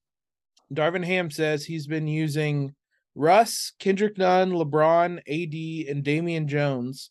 Darvin 0.73 1.05
Ham 1.05 1.31
says 1.31 1.65
he's 1.65 1.87
been 1.87 2.07
using 2.07 2.75
Russ, 3.15 3.73
Kendrick 3.79 4.19
Nunn, 4.19 4.53
LeBron, 4.53 5.19
AD, 5.19 5.91
and 5.91 6.05
Damian 6.05 6.47
Jones 6.47 7.11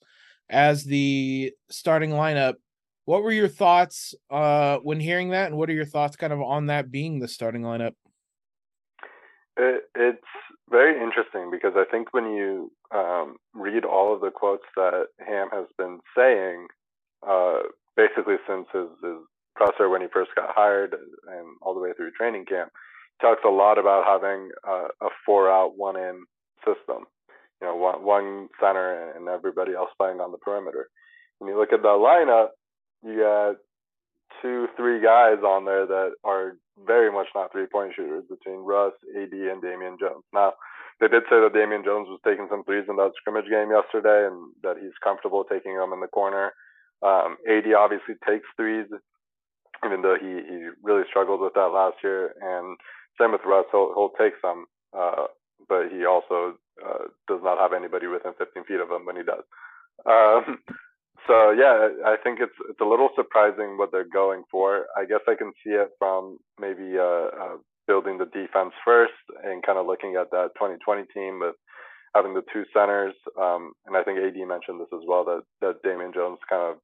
as 0.49 0.83
the 0.85 1.53
starting 1.69 2.11
lineup. 2.11 2.55
What 3.05 3.23
were 3.23 3.31
your 3.31 3.47
thoughts 3.47 4.15
uh, 4.29 4.77
when 4.77 4.99
hearing 4.99 5.31
that, 5.31 5.47
and 5.47 5.57
what 5.57 5.69
are 5.69 5.73
your 5.73 5.85
thoughts 5.85 6.15
kind 6.15 6.33
of 6.33 6.41
on 6.41 6.67
that 6.67 6.91
being 6.91 7.19
the 7.19 7.27
starting 7.27 7.61
lineup? 7.61 7.93
It, 9.57 9.83
it's 9.95 10.25
very 10.69 11.01
interesting 11.01 11.49
because 11.51 11.73
I 11.75 11.85
think 11.89 12.13
when 12.13 12.33
you 12.33 12.71
um, 12.93 13.37
read 13.53 13.85
all 13.85 14.13
of 14.13 14.21
the 14.21 14.29
quotes 14.29 14.65
that 14.75 15.07
Ham 15.25 15.49
has 15.51 15.65
been 15.77 15.99
saying, 16.15 16.67
uh, 17.27 17.59
basically 17.95 18.35
since 18.47 18.67
his, 18.73 18.87
his 19.03 19.17
presser 19.57 19.89
when 19.89 20.01
he 20.01 20.07
first 20.13 20.31
got 20.35 20.53
hired 20.55 20.93
and 20.93 21.57
all 21.61 21.73
the 21.73 21.79
way 21.81 21.91
through 21.97 22.11
training 22.11 22.45
camp, 22.45 22.71
talks 23.19 23.41
a 23.45 23.49
lot 23.49 23.77
about 23.77 24.05
having 24.05 24.49
uh, 24.67 24.87
a 25.01 25.09
four 25.25 25.51
out, 25.51 25.73
one 25.75 25.97
in 25.97 26.23
system. 26.63 27.05
You 27.61 27.67
know, 27.67 27.75
one, 27.75 28.05
one 28.05 28.49
center 28.61 29.11
and 29.17 29.27
everybody 29.27 29.73
else 29.73 29.89
playing 29.97 30.21
on 30.21 30.31
the 30.31 30.37
perimeter. 30.37 30.89
When 31.39 31.49
you 31.49 31.59
look 31.59 31.73
at 31.73 31.81
the 31.81 31.87
lineup, 31.87 32.49
you 33.03 33.17
got 33.17 33.55
two, 34.41 34.67
three 34.77 35.01
guys 35.01 35.41
on 35.43 35.65
there 35.65 35.87
that 35.87 36.11
are 36.23 36.57
very 36.85 37.11
much 37.11 37.27
not 37.33 37.51
three 37.51 37.65
point 37.65 37.93
shooters 37.95 38.25
between 38.29 38.59
Russ, 38.59 38.93
AD, 39.15 39.33
and 39.33 39.61
Damian 39.61 39.97
Jones. 39.99 40.23
Now, 40.33 40.53
they 40.99 41.07
did 41.07 41.23
say 41.29 41.41
that 41.41 41.53
Damian 41.53 41.83
Jones 41.83 42.07
was 42.09 42.19
taking 42.25 42.47
some 42.49 42.63
threes 42.63 42.85
in 42.89 42.95
that 42.97 43.13
scrimmage 43.17 43.49
game 43.49 43.69
yesterday 43.69 44.27
and 44.27 44.53
that 44.63 44.77
he's 44.81 44.97
comfortable 45.03 45.43
taking 45.43 45.77
them 45.77 45.93
in 45.93 46.01
the 46.01 46.07
corner. 46.07 46.53
Um, 47.01 47.37
AD 47.45 47.69
obviously 47.77 48.15
takes 48.25 48.45
threes 48.57 48.85
even 49.85 50.01
though 50.01 50.15
he, 50.19 50.27
he 50.27 50.69
really 50.83 51.03
struggled 51.09 51.41
with 51.41 51.53
that 51.53 51.73
last 51.73 51.97
year. 52.03 52.33
And 52.41 52.77
same 53.19 53.31
with 53.31 53.41
Russ, 53.45 53.65
he'll, 53.71 53.93
he'll 53.93 54.13
take 54.17 54.33
some, 54.41 54.65
uh, 54.97 55.25
but 55.67 55.89
he 55.91 56.05
also 56.05 56.57
uh, 56.83 57.09
does 57.27 57.41
not 57.43 57.59
have 57.59 57.73
anybody 57.73 58.07
within 58.07 58.33
15 58.37 58.63
feet 58.65 58.79
of 58.79 58.89
him 58.89 59.05
when 59.05 59.17
he 59.17 59.23
does. 59.23 59.43
Um, 60.05 60.59
so 61.27 61.51
yeah, 61.51 61.89
I 62.05 62.15
think 62.23 62.39
it's 62.39 62.55
it's 62.69 62.81
a 62.81 62.85
little 62.85 63.09
surprising 63.15 63.77
what 63.77 63.91
they're 63.91 64.07
going 64.07 64.43
for. 64.51 64.85
I 64.95 65.05
guess 65.05 65.21
I 65.27 65.35
can 65.35 65.51
see 65.63 65.71
it 65.71 65.89
from 65.99 66.37
maybe 66.59 66.97
uh, 66.97 67.29
uh, 67.33 67.57
building 67.87 68.17
the 68.17 68.25
defense 68.25 68.73
first 68.85 69.17
and 69.43 69.65
kind 69.65 69.77
of 69.77 69.87
looking 69.87 70.15
at 70.19 70.31
that 70.31 70.51
2020 70.55 71.03
team 71.13 71.39
with 71.39 71.55
having 72.15 72.33
the 72.33 72.43
two 72.53 72.63
centers. 72.73 73.15
Um, 73.39 73.73
and 73.85 73.97
I 73.97 74.03
think 74.03 74.19
AD 74.19 74.35
mentioned 74.47 74.79
this 74.79 74.93
as 74.93 75.05
well 75.07 75.25
that 75.25 75.41
that 75.61 75.81
Damian 75.83 76.13
Jones 76.13 76.39
kind 76.49 76.61
of 76.61 76.77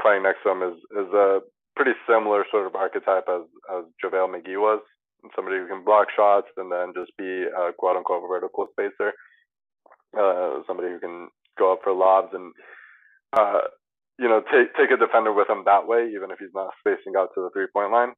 playing 0.00 0.22
next 0.22 0.42
to 0.44 0.50
him 0.50 0.62
is 0.62 0.76
is 0.96 1.12
a 1.12 1.40
pretty 1.76 1.92
similar 2.08 2.44
sort 2.50 2.66
of 2.66 2.74
archetype 2.74 3.28
as 3.28 3.42
as 3.70 3.84
JaVale 4.02 4.34
McGee 4.34 4.60
was, 4.60 4.80
somebody 5.34 5.58
who 5.58 5.68
can 5.68 5.84
block 5.84 6.08
shots 6.14 6.48
and 6.56 6.70
then 6.70 6.92
just 6.94 7.16
be 7.16 7.44
a 7.44 7.72
quote 7.76 7.96
unquote 7.96 8.28
vertical 8.28 8.66
spacer, 8.72 9.12
uh, 10.18 10.60
somebody 10.66 10.88
who 10.88 11.00
can 11.00 11.28
go 11.58 11.72
up 11.72 11.80
for 11.82 11.92
lobs 11.92 12.32
and 12.32 12.52
uh, 13.38 13.60
you 14.18 14.28
know 14.28 14.42
take 14.52 14.74
take 14.74 14.90
a 14.90 14.96
defender 14.96 15.32
with 15.32 15.48
him 15.48 15.62
that 15.66 15.86
way, 15.86 16.10
even 16.14 16.30
if 16.30 16.38
he's 16.38 16.54
not 16.54 16.72
spacing 16.80 17.14
out 17.16 17.30
to 17.34 17.42
the 17.42 17.50
three 17.52 17.66
point 17.72 17.92
line. 17.92 18.12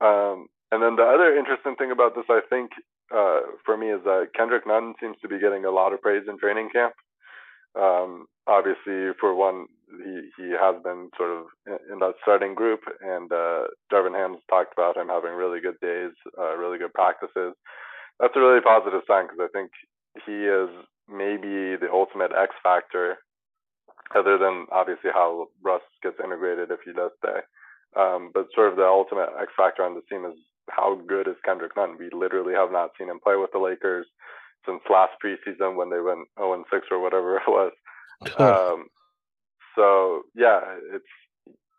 Um, 0.00 0.46
and 0.72 0.82
then 0.82 0.96
the 0.96 1.04
other 1.06 1.36
interesting 1.36 1.76
thing 1.76 1.90
about 1.90 2.14
this, 2.14 2.26
I 2.28 2.40
think, 2.50 2.70
uh, 3.14 3.40
for 3.64 3.76
me, 3.76 3.90
is 3.90 4.02
that 4.04 4.34
Kendrick 4.36 4.66
Nunn 4.66 4.94
seems 5.00 5.16
to 5.22 5.28
be 5.28 5.38
getting 5.38 5.64
a 5.64 5.70
lot 5.70 5.92
of 5.92 6.02
praise 6.02 6.24
in 6.28 6.38
training 6.38 6.70
camp. 6.74 6.92
Um, 7.78 8.26
obviously, 8.46 9.14
for 9.20 9.34
one, 9.34 9.66
he 9.88 10.30
he 10.36 10.50
has 10.50 10.82
been 10.82 11.10
sort 11.16 11.30
of 11.30 11.46
in, 11.66 11.98
that 12.00 12.14
starting 12.22 12.54
group, 12.54 12.80
and 13.00 13.30
uh, 13.30 13.70
Darvin 13.92 14.14
Ham's 14.14 14.42
talked 14.48 14.72
about 14.72 14.96
him 14.96 15.08
having 15.08 15.32
really 15.32 15.60
good 15.60 15.78
days, 15.80 16.12
uh, 16.38 16.56
really 16.56 16.78
good 16.78 16.94
practices. 16.94 17.54
That's 18.18 18.34
a 18.34 18.40
really 18.40 18.60
positive 18.60 19.02
sign 19.06 19.26
because 19.26 19.46
I 19.46 19.52
think 19.52 19.70
he 20.24 20.46
is 20.46 20.70
maybe 21.08 21.76
the 21.76 21.88
ultimate 21.92 22.32
X 22.32 22.54
factor, 22.62 23.18
other 24.14 24.38
than 24.38 24.66
obviously 24.72 25.10
how 25.12 25.48
Russ 25.62 25.82
gets 26.02 26.16
integrated 26.22 26.70
if 26.70 26.80
he 26.84 26.92
does 26.92 27.12
stay. 27.18 27.40
Um, 27.96 28.30
but 28.34 28.48
sort 28.54 28.70
of 28.70 28.76
the 28.76 28.84
ultimate 28.84 29.30
X 29.40 29.52
factor 29.56 29.82
on 29.82 29.94
the 29.94 30.02
team 30.10 30.24
is 30.26 30.36
how 30.68 31.00
good 31.06 31.28
is 31.28 31.36
Kendrick 31.44 31.72
Nunn? 31.76 31.96
We 31.98 32.10
literally 32.12 32.54
have 32.54 32.72
not 32.72 32.90
seen 32.98 33.08
him 33.08 33.20
play 33.22 33.36
with 33.36 33.50
the 33.52 33.58
Lakers 33.58 34.06
since 34.66 34.80
last 34.90 35.12
preseason 35.24 35.76
when 35.76 35.90
they 35.90 36.00
went 36.00 36.26
0 36.38 36.54
and 36.54 36.64
6 36.70 36.86
or 36.90 37.00
whatever 37.00 37.36
it 37.36 37.48
was. 37.48 37.72
Um, 38.38 38.86
so 39.76 40.22
yeah, 40.34 40.60
it's 40.92 41.04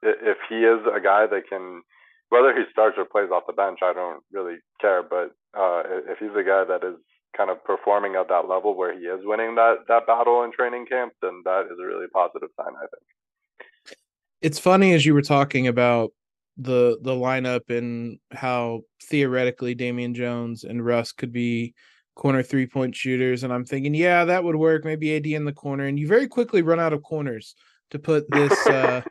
if 0.04 0.38
he 0.48 0.56
is 0.56 0.80
a 0.94 1.02
guy 1.02 1.26
that 1.28 1.50
can, 1.50 1.82
whether 2.30 2.56
he 2.56 2.64
starts 2.72 2.98
or 2.98 3.06
plays 3.06 3.32
off 3.32 3.48
the 3.48 3.54
bench, 3.54 3.80
I 3.82 3.94
don't 3.94 4.22
really 4.32 4.58
care. 4.80 5.04
But 5.04 5.32
uh, 5.58 5.84
if 6.08 6.20
he's 6.20 6.36
a 6.38 6.44
guy 6.44 6.64
that 6.66 6.88
is 6.88 6.96
kind 7.36 7.50
of 7.50 7.64
performing 7.64 8.16
at 8.16 8.30
that 8.30 8.48
level 8.48 8.76
where 8.76 8.98
he 8.98 9.06
is 9.06 9.22
winning 9.24 9.56
that 9.56 9.80
that 9.88 10.08
battle 10.08 10.44
in 10.44 10.52
training 10.52 10.86
camp, 10.86 11.14
then 11.22 11.42
that 11.46 11.66
is 11.66 11.78
a 11.82 11.86
really 11.86 12.08
positive 12.14 12.50
sign, 12.56 12.74
I 12.76 12.88
think. 12.88 13.98
It's 14.42 14.60
funny 14.60 14.94
as 14.94 15.06
you 15.06 15.14
were 15.14 15.22
talking 15.22 15.68
about 15.68 16.12
the 16.58 16.98
the 17.02 17.14
lineup 17.14 17.76
and 17.76 18.20
how 18.32 18.82
theoretically 19.04 19.76
Damian 19.76 20.14
Jones 20.14 20.64
and 20.64 20.86
Russ 20.86 21.12
could 21.12 21.32
be 21.32 21.74
corner 22.16 22.44
three 22.44 22.68
point 22.68 22.96
shooters. 22.96 23.44
And 23.44 23.54
I'm 23.54 23.66
thinking, 23.66 23.94
yeah, 23.94 24.26
that 24.26 24.44
would 24.44 24.56
work. 24.56 24.84
Maybe 24.84 25.16
AD 25.16 25.28
in 25.28 25.46
the 25.46 25.54
corner. 25.54 25.86
And 25.86 26.00
you 26.00 26.08
very 26.08 26.28
quickly 26.28 26.62
run 26.62 26.80
out 26.80 26.94
of 26.94 27.04
corners 27.04 27.56
to 27.92 28.00
put 28.00 28.30
this 28.30 28.68
uh 28.68 29.02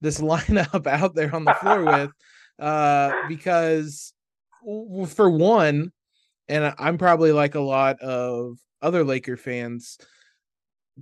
this 0.00 0.20
lineup 0.20 0.86
out 0.86 1.14
there 1.14 1.34
on 1.34 1.44
the 1.44 1.54
floor 1.54 1.84
with. 1.84 2.10
Uh 2.58 3.12
because 3.28 4.12
for 5.08 5.30
one, 5.30 5.92
and 6.48 6.74
I'm 6.78 6.98
probably 6.98 7.32
like 7.32 7.54
a 7.54 7.60
lot 7.60 8.00
of 8.00 8.58
other 8.82 9.04
Laker 9.04 9.36
fans, 9.36 9.98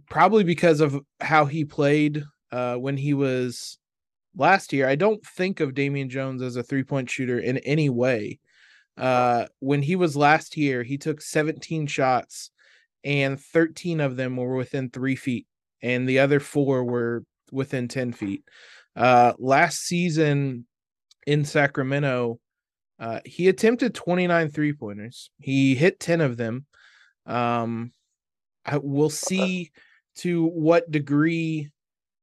probably 0.08 0.44
because 0.44 0.80
of 0.80 1.00
how 1.20 1.46
he 1.46 1.64
played 1.64 2.24
uh 2.50 2.76
when 2.76 2.96
he 2.96 3.14
was 3.14 3.78
last 4.36 4.72
year. 4.72 4.88
I 4.88 4.94
don't 4.94 5.24
think 5.24 5.60
of 5.60 5.74
Damian 5.74 6.08
Jones 6.08 6.42
as 6.42 6.56
a 6.56 6.62
three 6.62 6.84
point 6.84 7.10
shooter 7.10 7.38
in 7.38 7.58
any 7.58 7.90
way. 7.90 8.38
Uh, 8.96 9.46
when 9.60 9.82
he 9.82 9.94
was 9.94 10.16
last 10.16 10.56
year, 10.56 10.82
he 10.82 10.98
took 10.98 11.20
17 11.20 11.86
shots 11.86 12.50
and 13.04 13.40
13 13.40 14.00
of 14.00 14.16
them 14.16 14.36
were 14.36 14.56
within 14.56 14.90
three 14.90 15.14
feet, 15.14 15.46
and 15.82 16.08
the 16.08 16.18
other 16.18 16.40
four 16.40 16.84
were 16.84 17.24
within 17.52 17.88
10 17.88 18.12
feet. 18.12 18.44
Uh, 18.96 19.32
last 19.38 19.80
season 19.80 20.66
in 21.26 21.44
Sacramento, 21.44 22.38
uh, 22.98 23.20
he 23.24 23.48
attempted 23.48 23.94
29 23.94 24.50
three 24.50 24.72
pointers. 24.72 25.30
He 25.38 25.74
hit 25.74 26.00
10 26.00 26.20
of 26.20 26.36
them. 26.36 26.66
Um, 27.26 27.92
I, 28.64 28.78
we'll 28.78 29.10
see 29.10 29.70
to 30.16 30.46
what 30.46 30.90
degree 30.90 31.70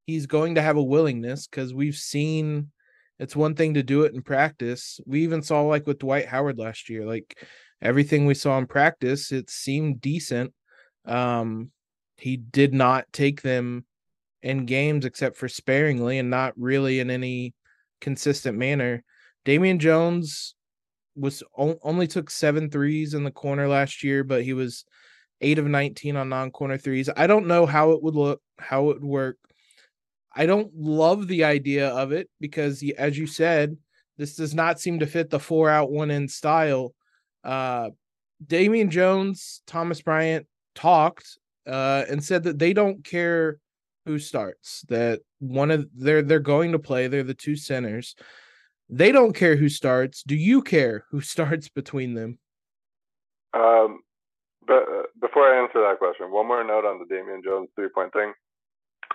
he's 0.06 0.26
going 0.26 0.56
to 0.56 0.62
have 0.62 0.78
a 0.78 0.84
willingness 0.84 1.48
because 1.48 1.74
we've 1.74 1.96
seen 1.96 2.72
it's 3.18 3.36
one 3.36 3.56
thing 3.56 3.76
to 3.76 3.84
do 3.84 4.04
it 4.04 4.14
in 4.14 4.22
practice. 4.22 5.00
We 5.06 5.24
even 5.24 5.42
saw 5.42 5.62
like 5.62 5.88
with 5.88 6.00
Dwight 6.00 6.28
Howard 6.28 6.58
last 6.58 6.90
year, 6.90 7.06
like 7.06 7.38
everything 7.82 8.26
we 8.26 8.34
saw 8.34 8.58
in 8.58 8.68
practice, 8.68 9.32
it 9.32 9.50
seemed 9.50 10.02
decent. 10.02 10.54
Um, 11.06 11.72
he 12.18 12.38
did 12.38 12.74
not 12.74 13.06
take 13.12 13.42
them 13.42 13.86
in 14.42 14.66
games 14.66 15.06
except 15.06 15.38
for 15.38 15.48
sparingly 15.48 16.20
and 16.20 16.30
not 16.30 16.54
really 16.58 17.00
in 17.00 17.10
any 17.10 17.54
consistent 18.02 18.58
manner. 18.58 19.04
Damian 19.44 19.80
Jones 19.80 20.56
was 21.16 21.44
only 21.56 22.08
took 22.08 22.30
seven 22.30 22.70
threes 22.70 23.14
in 23.14 23.24
the 23.24 23.32
corner 23.32 23.68
last 23.68 24.04
year, 24.04 24.24
but 24.24 24.44
he 24.44 24.54
was 24.54 24.86
eight 25.42 25.60
of 25.60 25.66
19 25.66 26.16
on 26.16 26.30
non-corner 26.30 26.78
threes. 26.78 27.10
I 27.16 27.28
don't 27.28 27.48
know 27.48 27.66
how 27.66 27.92
it 27.92 28.04
would 28.04 28.16
look, 28.16 28.42
how 28.60 28.90
it 28.90 29.02
would 29.02 29.04
work. 29.04 29.38
I 30.36 30.46
don't 30.46 30.72
love 30.76 31.28
the 31.28 31.46
idea 31.46 31.90
of 31.90 32.12
it 32.12 32.30
because, 32.40 32.84
as 32.98 33.18
you 33.18 33.28
said, 33.28 33.78
this 34.18 34.36
does 34.36 34.54
not 34.54 34.80
seem 34.80 35.00
to 35.00 35.08
fit 35.08 35.30
the 35.30 35.40
four 35.40 35.70
out 35.70 35.92
one 35.92 36.12
in 36.12 36.28
style. 36.28 36.94
Uh, 37.44 37.92
Damian 38.46 38.90
Jones, 38.90 39.62
Thomas 39.66 40.02
Bryant 40.02 40.48
talked 40.74 41.38
uh, 41.68 42.06
and 42.10 42.24
said 42.24 42.44
that 42.44 42.60
they 42.60 42.74
don't 42.74 43.04
care 43.04 43.60
who 44.06 44.20
starts. 44.20 44.86
That 44.90 45.22
one 45.40 45.72
of 45.72 45.88
they're 45.96 46.22
they're 46.22 46.40
going 46.40 46.72
to 46.72 46.80
play. 46.80 47.08
They're 47.08 47.24
the 47.24 47.34
two 47.34 47.56
centers. 47.56 48.16
They 48.90 49.12
don't 49.12 49.34
care 49.34 49.56
who 49.56 49.70
starts. 49.70 50.24
Do 50.24 50.36
you 50.36 50.62
care 50.62 51.06
who 51.12 51.22
starts 51.36 51.70
between 51.70 52.14
them? 52.14 52.40
Um, 53.54 54.00
but 54.68 54.84
uh, 54.84 55.04
before 55.22 55.44
I 55.44 55.62
answer 55.62 55.82
that 55.82 55.98
question, 56.00 56.32
one 56.32 56.48
more 56.48 56.64
note 56.64 56.86
on 56.86 57.00
the 57.00 57.06
Damian 57.06 57.42
Jones 57.44 57.70
three 57.76 57.90
point 57.90 58.14
thing. 58.14 58.34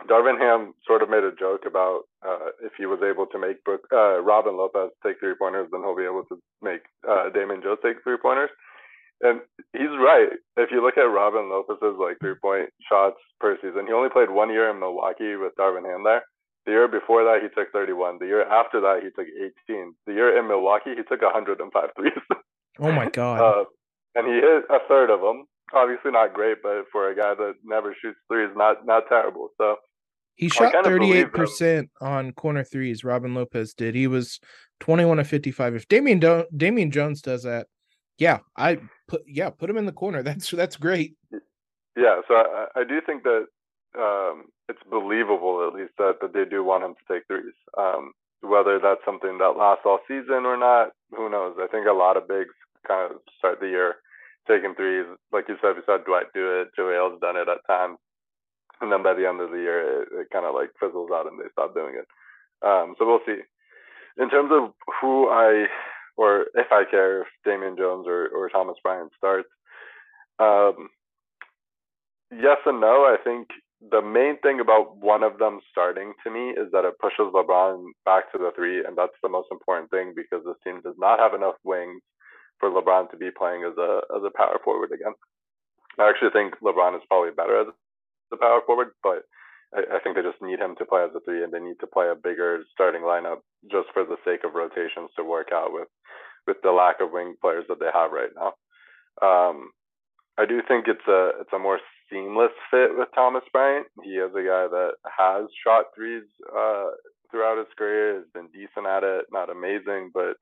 Darvin 0.09 0.39
Ham 0.39 0.73
sort 0.87 1.03
of 1.03 1.11
made 1.11 1.25
a 1.25 1.33
joke 1.39 1.65
about 1.67 2.03
uh, 2.27 2.57
if 2.63 2.73
he 2.79 2.87
was 2.87 3.01
able 3.03 3.27
to 3.27 3.39
make 3.39 3.63
Brook, 3.65 3.83
uh, 3.93 4.21
Robin 4.21 4.57
Lopez 4.57 4.91
take 5.05 5.21
three 5.21 5.35
pointers, 5.39 5.69
then 5.71 5.83
he'll 5.83 5.97
be 5.97 6.05
able 6.05 6.25
to 6.31 6.41
make 6.63 6.81
uh, 7.09 7.29
Damian 7.31 7.63
Jones 7.63 7.81
take 7.83 8.03
three 8.03 8.17
pointers. 8.17 8.51
And 9.23 9.41
he's 9.73 9.93
right. 10.01 10.29
If 10.57 10.71
you 10.71 10.83
look 10.83 10.97
at 10.97 11.03
Robin 11.03 11.51
Lopez's 11.51 11.99
like 12.01 12.19
three 12.21 12.37
point 12.41 12.71
shots 12.89 13.17
per 13.39 13.57
season, 13.61 13.87
he 13.87 13.93
only 13.93 14.09
played 14.09 14.31
one 14.31 14.51
year 14.51 14.71
in 14.71 14.81
Milwaukee 14.81 15.37
with 15.37 15.53
Darvin 15.59 15.85
Ham 15.85 16.05
there. 16.05 16.23
The 16.67 16.73
year 16.73 16.89
before 16.89 17.25
that, 17.25 17.41
he 17.43 17.49
took 17.49 17.73
31. 17.73 18.19
The 18.21 18.27
year 18.27 18.45
after 18.49 18.81
that, 18.81 19.01
he 19.03 19.09
took 19.11 19.29
18. 19.69 19.95
The 20.07 20.13
year 20.13 20.39
in 20.39 20.49
Milwaukee, 20.49 20.95
he 20.97 21.03
took 21.03 21.23
105 21.23 21.91
threes. 21.97 22.13
oh 22.81 22.93
my 22.93 23.09
god! 23.09 23.41
Uh, 23.41 23.65
and 24.15 24.27
he 24.27 24.35
hit 24.35 24.65
a 24.69 24.79
third 24.89 25.11
of 25.11 25.21
them. 25.21 25.45
Obviously 25.73 26.11
not 26.11 26.35
great, 26.35 26.59
but 26.63 26.85
for 26.91 27.11
a 27.11 27.17
guy 27.17 27.35
that 27.35 27.55
never 27.65 27.95
shoots 28.01 28.19
threes, 28.29 28.51
not 28.57 28.85
not 28.85 29.05
terrible. 29.09 29.51
So 29.57 29.77
he 30.35 30.49
shot 30.49 30.73
38% 30.73 31.89
on 32.01 32.33
corner 32.33 32.65
threes. 32.65 33.05
Robin 33.05 33.35
Lopez 33.35 33.75
did. 33.75 33.95
He 33.95 34.07
was 34.07 34.41
21 34.81 35.19
of 35.19 35.29
55. 35.29 35.75
If 35.75 35.89
Damian 35.89 36.19
Do- 36.19 36.47
Damian 36.57 36.91
Jones 36.91 37.21
does 37.21 37.43
that, 37.43 37.67
yeah, 38.21 38.39
I 38.57 38.79
put 39.09 39.23
yeah, 39.27 39.51
put 39.51 39.69
him 39.69 39.77
in 39.77 39.87
the 39.87 39.93
corner. 39.93 40.23
That's 40.23 40.51
that's 40.51 40.77
great. 40.77 41.17
Yeah, 41.97 42.21
so 42.29 42.35
I, 42.35 42.67
I 42.77 42.85
do 42.85 43.01
think 43.05 43.25
that 43.25 43.47
um, 43.99 44.45
it's 44.69 44.83
believable 44.89 45.67
at 45.67 45.75
least 45.75 45.93
that, 45.99 46.19
that 46.23 46.33
they 46.33 46.45
do 46.45 46.63
want 46.63 46.85
him 46.85 46.95
to 46.95 47.13
take 47.13 47.27
threes. 47.27 47.59
Um, 47.77 48.13
whether 48.43 48.79
that's 48.79 49.05
something 49.05 49.39
that 49.39 49.59
lasts 49.59 49.83
all 49.85 49.99
season 50.07 50.47
or 50.47 50.57
not, 50.57 50.93
who 51.11 51.29
knows? 51.29 51.57
I 51.59 51.67
think 51.67 51.87
a 51.87 51.93
lot 51.93 52.17
of 52.17 52.29
bigs 52.29 52.55
kind 52.87 53.11
of 53.11 53.19
start 53.37 53.59
the 53.61 53.69
year 53.69 53.97
taking 54.49 54.75
threes. 54.75 55.05
Like 55.33 55.49
you 55.49 55.57
said, 55.61 55.77
we 55.77 55.83
saw 55.85 55.99
Dwight 55.99 56.33
do 56.33 56.63
it. 56.63 56.69
Joe 56.77 56.89
Ingles 56.89 57.21
done 57.21 57.37
it 57.37 57.49
at 57.49 57.67
times 57.67 57.99
and 58.81 58.91
then 58.91 59.03
by 59.03 59.15
the 59.15 59.29
end 59.29 59.41
of 59.41 59.51
the 59.51 59.59
year, 59.59 60.03
it, 60.03 60.09
it 60.13 60.31
kind 60.33 60.47
of 60.47 60.55
like 60.55 60.71
fizzles 60.81 61.11
out 61.13 61.27
and 61.27 61.39
they 61.39 61.53
stop 61.53 61.75
doing 61.75 61.95
it. 61.97 62.09
Um, 62.65 62.95
so 62.99 63.07
we'll 63.07 63.25
see. 63.27 63.41
In 64.17 64.29
terms 64.31 64.51
of 64.53 64.73
who 65.01 65.29
I 65.29 65.67
or 66.21 66.53
if 66.53 66.67
I 66.71 66.85
care 66.85 67.23
if 67.23 67.29
Damian 67.47 67.79
Jones 67.79 68.05
or, 68.07 68.29
or 68.29 68.51
Thomas 68.51 68.77
Bryant 68.83 69.11
starts, 69.17 69.49
um, 70.39 70.91
yes 72.31 72.61
and 72.67 72.79
no. 72.79 73.09
I 73.09 73.17
think 73.25 73.49
the 73.81 74.03
main 74.03 74.37
thing 74.45 74.61
about 74.61 74.99
one 74.99 75.23
of 75.23 75.39
them 75.39 75.61
starting 75.73 76.13
to 76.23 76.31
me 76.31 76.51
is 76.51 76.69
that 76.73 76.85
it 76.85 77.01
pushes 77.01 77.33
LeBron 77.33 77.81
back 78.05 78.31
to 78.33 78.39
the 78.39 78.53
three, 78.55 78.85
and 78.85 78.99
that's 78.99 79.17
the 79.23 79.33
most 79.33 79.49
important 79.51 79.89
thing 79.89 80.13
because 80.15 80.45
this 80.45 80.61
team 80.63 80.83
does 80.85 80.97
not 80.99 81.19
have 81.19 81.33
enough 81.33 81.57
wings 81.65 82.03
for 82.59 82.69
LeBron 82.69 83.11
to 83.13 83.17
be 83.17 83.31
playing 83.33 83.65
as 83.65 83.73
a 83.81 84.05
as 84.15 84.21
a 84.21 84.37
power 84.37 84.61
forward 84.63 84.93
again. 84.93 85.17
I 85.99 86.11
actually 86.11 86.37
think 86.37 86.53
LeBron 86.61 86.97
is 86.97 87.09
probably 87.09 87.33
better 87.33 87.63
as 87.63 87.73
the 88.31 88.37
power 88.37 88.61
forward, 88.67 88.93
but 89.03 89.25
I, 89.73 89.97
I, 89.97 89.99
think 90.05 90.17
they 90.17 90.23
just 90.23 90.43
need 90.43 90.61
him 90.61 90.77
to 90.77 90.85
play 90.85 91.03
as 91.03 91.17
a 91.17 91.21
three, 91.25 91.43
and 91.43 91.51
they 91.51 91.65
need 91.65 91.81
to 91.81 91.89
play 91.89 92.13
a 92.13 92.15
bigger 92.15 92.61
starting 92.73 93.09
lineup 93.09 93.41
just 93.73 93.89
for 93.95 94.05
the 94.05 94.21
sake 94.25 94.45
of 94.45 94.53
rotations 94.55 95.09
to 95.17 95.25
work 95.25 95.49
out 95.53 95.73
with 95.73 95.89
with 96.51 96.63
the 96.63 96.73
lack 96.73 97.01
of 97.01 97.13
wing 97.13 97.37
players 97.41 97.65
that 97.69 97.79
they 97.79 97.95
have 97.95 98.11
right 98.11 98.35
now. 98.35 98.59
Um, 99.23 99.71
I 100.37 100.47
do 100.47 100.63
think 100.67 100.87
it's 100.89 101.07
a 101.07 101.31
it's 101.41 101.53
a 101.55 101.59
more 101.63 101.79
seamless 102.11 102.51
fit 102.71 102.91
with 102.99 103.09
Thomas 103.15 103.45
Bryant. 103.53 103.87
He 104.03 104.19
is 104.19 104.35
a 104.35 104.43
guy 104.43 104.67
that 104.67 104.99
has 105.07 105.47
shot 105.63 105.95
threes 105.95 106.27
uh, 106.51 106.91
throughout 107.31 107.59
his 107.59 107.71
career, 107.79 108.17
has 108.17 108.27
been 108.35 108.49
decent 108.51 108.87
at 108.91 109.05
it, 109.05 109.27
not 109.31 109.51
amazing, 109.51 110.11
but 110.13 110.35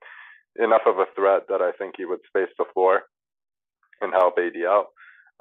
enough 0.57 0.87
of 0.87 0.97
a 0.97 1.13
threat 1.15 1.43
that 1.49 1.61
I 1.61 1.73
think 1.77 1.95
he 1.97 2.07
would 2.07 2.25
space 2.27 2.53
the 2.57 2.65
floor 2.73 3.03
and 4.01 4.13
help 4.13 4.39
AD 4.39 4.57
out. 4.65 4.89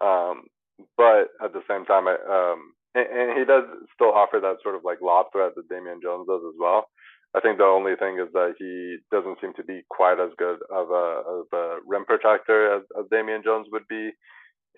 Um, 0.04 0.52
but 0.98 1.32
at 1.42 1.54
the 1.54 1.64
same 1.70 1.86
time, 1.86 2.08
I, 2.08 2.18
um, 2.28 2.74
and, 2.94 3.08
and, 3.08 3.40
he 3.40 3.46
does 3.46 3.64
still 3.96 4.14
offer 4.14 4.40
that 4.42 4.58
sort 4.62 4.76
of 4.76 4.84
like 4.84 5.02
lob 5.02 5.28
threat 5.32 5.54
that 5.56 5.70
Damian 5.70 6.02
Jones 6.04 6.28
does 6.28 6.42
as 6.46 6.58
well. 6.60 6.90
I 7.38 7.40
think 7.40 7.60
the 7.60 7.66
only 7.70 7.96
thing 7.96 8.18
is 8.18 8.34
that 8.34 8.56
he 8.58 8.98
doesn't 9.12 9.38
seem 9.40 9.54
to 9.54 9.64
be 9.64 9.82
quite 9.90 10.20
as 10.20 10.32
good 10.38 10.58
of 10.74 10.90
a, 10.90 11.06
of 11.22 11.46
a 11.54 11.78
rim 11.86 12.04
protector 12.06 12.74
as, 12.76 12.82
as 12.98 13.06
Damian 13.12 13.44
Jones 13.44 13.68
would 13.72 13.88
be, 13.88 14.10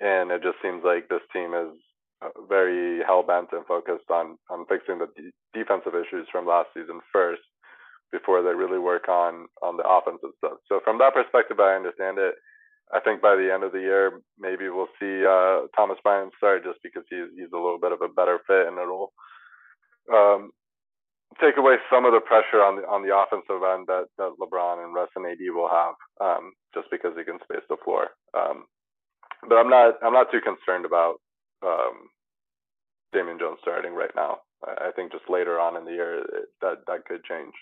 and 0.01 0.29
it 0.31 0.43
just 0.43 0.57
seems 0.61 0.83
like 0.83 1.07
this 1.07 1.23
team 1.31 1.53
is 1.53 1.71
uh, 2.21 2.35
very 2.49 2.99
hell 3.07 3.23
bent 3.23 3.49
and 3.53 3.65
focused 3.65 4.11
on 4.11 4.37
on 4.49 4.65
fixing 4.67 4.99
the 4.99 5.07
d- 5.15 5.31
defensive 5.53 5.95
issues 5.95 6.27
from 6.31 6.45
last 6.45 6.67
season 6.73 6.99
first 7.13 7.41
before 8.11 8.43
they 8.43 8.53
really 8.53 8.79
work 8.79 9.07
on 9.07 9.47
on 9.63 9.77
the 9.77 9.87
offensive 9.87 10.35
stuff. 10.37 10.59
So 10.67 10.81
from 10.83 10.97
that 10.99 11.13
perspective, 11.13 11.59
I 11.61 11.75
understand 11.75 12.17
it. 12.19 12.35
I 12.91 12.99
think 12.99 13.21
by 13.21 13.35
the 13.35 13.53
end 13.53 13.63
of 13.63 13.71
the 13.71 13.79
year, 13.79 14.19
maybe 14.37 14.67
we'll 14.67 14.91
see 14.99 15.23
uh, 15.23 15.71
Thomas 15.77 15.99
Bryant 16.03 16.33
start 16.35 16.65
just 16.65 16.79
because 16.83 17.03
he's 17.09 17.31
he's 17.37 17.53
a 17.53 17.61
little 17.63 17.79
bit 17.79 17.93
of 17.93 18.01
a 18.01 18.09
better 18.11 18.39
fit, 18.47 18.67
and 18.67 18.77
it'll 18.77 19.13
um, 20.11 20.51
take 21.41 21.57
away 21.57 21.75
some 21.91 22.05
of 22.05 22.13
the 22.13 22.19
pressure 22.19 22.61
on 22.61 22.77
the 22.77 22.87
on 22.87 23.01
the 23.01 23.15
offensive 23.15 23.63
end 23.63 23.87
that, 23.87 24.07
that 24.17 24.35
LeBron 24.39 24.83
and 24.83 24.93
Russ 24.93 25.09
and 25.15 25.25
AD 25.25 25.39
will 25.53 25.69
have, 25.69 25.95
um, 26.21 26.53
just 26.73 26.87
because 26.91 27.13
he 27.17 27.23
can 27.23 27.39
space 27.43 27.65
the 27.69 27.77
floor. 27.83 28.09
Um, 28.33 28.65
but 29.47 29.55
I'm 29.55 29.69
not 29.69 29.95
I'm 30.03 30.13
not 30.13 30.31
too 30.31 30.41
concerned 30.41 30.85
about 30.85 31.15
um, 31.65 32.09
Damian 33.13 33.39
Jones 33.39 33.59
starting 33.61 33.93
right 33.93 34.11
now. 34.15 34.39
I, 34.65 34.89
I 34.89 34.91
think 34.95 35.11
just 35.11 35.29
later 35.29 35.59
on 35.59 35.77
in 35.77 35.85
the 35.85 35.91
year 35.91 36.19
it, 36.19 36.49
that 36.61 36.85
that 36.87 37.05
could 37.05 37.23
change. 37.23 37.53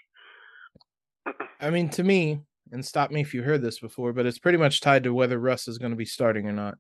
I 1.62 1.70
mean, 1.70 1.90
to 1.90 2.04
me, 2.04 2.42
and 2.72 2.86
stop 2.86 3.12
me 3.12 3.22
if 3.22 3.34
you 3.34 3.44
heard 3.44 3.62
this 3.62 3.80
before, 3.80 4.14
but 4.14 4.26
it's 4.26 4.40
pretty 4.40 4.58
much 4.58 4.82
tied 4.82 5.04
to 5.04 5.14
whether 5.14 5.40
Russ 5.40 5.68
is 5.68 5.78
going 5.78 5.92
to 5.92 5.98
be 5.98 6.06
starting 6.06 6.48
or 6.48 6.54
not. 6.54 6.76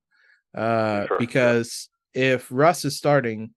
Uh, 0.55 1.07
sure. 1.07 1.19
Because 1.19 1.89
if 2.13 2.47
Russ 2.49 2.85
is 2.85 2.97
starting, 2.97 3.51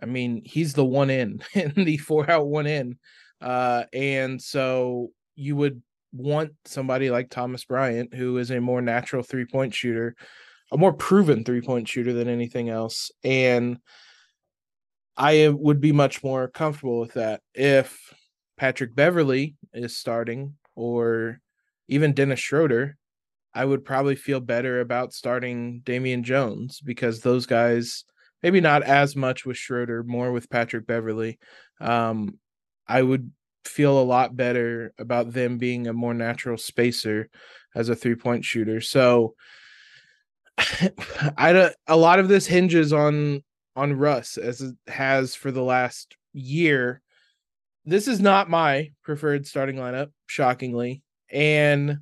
I 0.00 0.06
mean, 0.06 0.42
he's 0.44 0.74
the 0.74 0.84
one 0.84 1.10
in 1.10 1.42
in 1.54 1.72
the 1.76 1.96
four 1.98 2.30
out 2.30 2.46
one 2.46 2.66
in. 2.66 2.98
Uh, 3.40 3.84
and 3.92 4.40
so 4.40 5.10
you 5.36 5.56
would 5.56 5.82
want 6.12 6.52
somebody 6.64 7.10
like 7.10 7.30
Thomas 7.30 7.64
Bryant, 7.64 8.14
who 8.14 8.38
is 8.38 8.50
a 8.50 8.60
more 8.60 8.82
natural 8.82 9.22
three 9.22 9.44
point 9.44 9.74
shooter, 9.74 10.16
a 10.72 10.78
more 10.78 10.92
proven 10.92 11.44
three 11.44 11.60
point 11.60 11.88
shooter 11.88 12.12
than 12.12 12.28
anything 12.28 12.68
else. 12.68 13.10
And 13.22 13.78
I 15.16 15.48
would 15.48 15.80
be 15.80 15.92
much 15.92 16.22
more 16.22 16.48
comfortable 16.48 17.00
with 17.00 17.14
that 17.14 17.40
if 17.54 18.14
Patrick 18.56 18.94
Beverley 18.94 19.56
is 19.72 19.96
starting 19.96 20.54
or 20.76 21.40
even 21.88 22.12
Dennis 22.12 22.38
Schroeder, 22.38 22.96
I 23.54 23.64
would 23.64 23.84
probably 23.84 24.14
feel 24.14 24.40
better 24.40 24.80
about 24.80 25.12
starting 25.12 25.80
Damian 25.80 26.22
Jones 26.22 26.80
because 26.80 27.20
those 27.20 27.46
guys, 27.46 28.04
maybe 28.42 28.60
not 28.60 28.82
as 28.82 29.16
much 29.16 29.44
with 29.44 29.56
Schroeder, 29.56 30.02
more 30.02 30.32
with 30.32 30.50
Patrick 30.50 30.86
Beverley. 30.86 31.38
Um, 31.80 32.38
I 32.86 33.02
would 33.02 33.30
feel 33.64 33.98
a 33.98 34.04
lot 34.04 34.36
better 34.36 34.92
about 34.98 35.32
them 35.32 35.58
being 35.58 35.86
a 35.86 35.92
more 35.92 36.14
natural 36.14 36.56
spacer 36.56 37.28
as 37.74 37.88
a 37.88 37.96
three 37.96 38.14
point 38.14 38.44
shooter. 38.44 38.80
So 38.80 39.34
I 41.36 41.70
a 41.86 41.96
lot 41.96 42.18
of 42.18 42.28
this 42.28 42.46
hinges 42.46 42.92
on 42.92 43.42
on 43.76 43.92
Russ 43.92 44.36
as 44.36 44.60
it 44.60 44.74
has 44.88 45.34
for 45.34 45.50
the 45.50 45.62
last 45.62 46.16
year. 46.32 47.00
This 47.84 48.08
is 48.08 48.20
not 48.20 48.50
my 48.50 48.90
preferred 49.02 49.46
starting 49.46 49.76
lineup, 49.76 50.10
shockingly. 50.26 51.02
And 51.30 51.98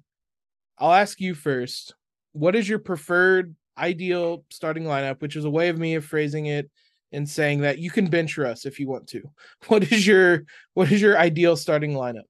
I'll 0.78 0.92
ask 0.92 1.20
you 1.20 1.34
first 1.34 1.94
what 2.32 2.56
is 2.56 2.68
your 2.68 2.78
preferred 2.78 3.54
ideal 3.78 4.44
starting 4.50 4.84
lineup, 4.84 5.20
which 5.20 5.36
is 5.36 5.44
a 5.44 5.50
way 5.50 5.68
of 5.68 5.78
me 5.78 5.94
of 5.94 6.04
phrasing 6.04 6.46
it 6.46 6.70
and 7.12 7.28
saying 7.28 7.60
that 7.60 7.78
you 7.78 7.90
can 7.90 8.08
bench 8.08 8.36
Russ 8.36 8.66
if 8.66 8.80
you 8.80 8.88
want 8.88 9.06
to. 9.08 9.22
What 9.68 9.90
is 9.92 10.06
your 10.06 10.44
what 10.74 10.90
is 10.90 11.00
your 11.00 11.18
ideal 11.18 11.56
starting 11.56 11.92
lineup? 11.92 12.24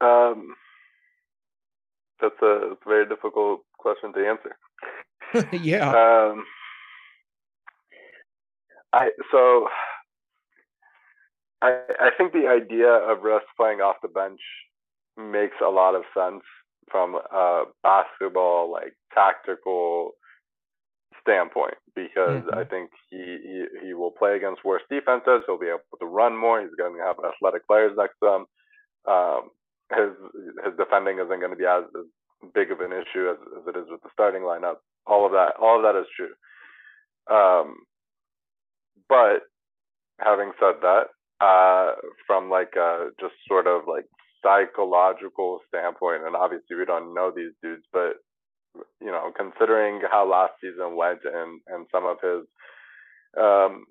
Um, 0.00 0.54
that's 2.20 2.34
a, 2.42 2.46
a 2.46 2.76
very 2.86 3.08
difficult 3.08 3.62
question 3.78 4.12
to 4.12 4.26
answer. 4.26 5.48
yeah. 5.62 5.88
Um, 5.90 6.44
I 8.92 9.10
so 9.30 9.68
I 11.62 11.80
I 11.98 12.10
think 12.16 12.32
the 12.32 12.48
idea 12.48 12.88
of 12.88 13.22
Russ 13.22 13.42
playing 13.56 13.80
off 13.80 13.96
the 14.02 14.08
bench 14.08 14.40
makes 15.16 15.56
a 15.64 15.68
lot 15.68 15.94
of 15.94 16.02
sense 16.14 16.42
from 16.90 17.14
a 17.14 17.64
basketball 17.82 18.70
like 18.70 18.94
tactical 19.14 20.12
standpoint 21.22 21.74
because 21.94 22.42
mm-hmm. 22.42 22.58
I 22.58 22.64
think 22.64 22.90
he, 23.10 23.16
he 23.16 23.64
he 23.86 23.94
will 23.94 24.12
play 24.12 24.36
against 24.36 24.64
worse 24.64 24.82
defenses. 24.90 25.42
He'll 25.46 25.58
be 25.58 25.66
able 25.66 25.98
to 25.98 26.06
run 26.06 26.36
more. 26.36 26.60
He's 26.60 26.76
going 26.78 26.96
to 26.96 27.04
have 27.04 27.16
athletic 27.18 27.66
players 27.66 27.92
next 27.96 28.16
to 28.22 28.28
him. 28.28 28.44
Um, 29.08 29.50
his 29.90 30.12
his 30.64 30.74
defending 30.78 31.18
isn't 31.18 31.40
going 31.40 31.50
to 31.50 31.56
be 31.56 31.66
as, 31.66 31.84
as 31.98 32.06
big 32.54 32.70
of 32.70 32.80
an 32.80 32.92
issue 32.92 33.30
as, 33.30 33.38
as 33.58 33.66
it 33.66 33.78
is 33.78 33.86
with 33.90 34.02
the 34.02 34.10
starting 34.12 34.42
lineup. 34.42 34.76
All 35.06 35.26
of 35.26 35.32
that, 35.32 35.54
all 35.60 35.76
of 35.76 35.82
that 35.82 35.98
is 35.98 36.06
true. 36.14 36.34
Um, 37.30 37.76
but 39.08 39.42
having 40.20 40.52
said 40.58 40.82
that, 40.82 41.06
uh, 41.40 41.94
from 42.26 42.50
like 42.50 42.74
a 42.76 43.10
just 43.20 43.34
sort 43.46 43.66
of 43.66 43.82
like 43.88 44.06
psychological 44.46 45.60
standpoint, 45.68 46.22
and 46.24 46.36
obviously 46.36 46.76
we 46.76 46.84
don't 46.84 47.14
know 47.14 47.32
these 47.34 47.52
dudes, 47.62 47.84
but 47.92 48.22
you 49.00 49.10
know, 49.10 49.32
considering 49.36 50.00
how 50.10 50.30
last 50.30 50.52
season 50.60 50.96
went 50.96 51.20
and 51.24 51.60
and 51.66 51.86
some 51.90 52.06
of 52.06 52.18
his 52.22 52.46
um, 53.42 53.84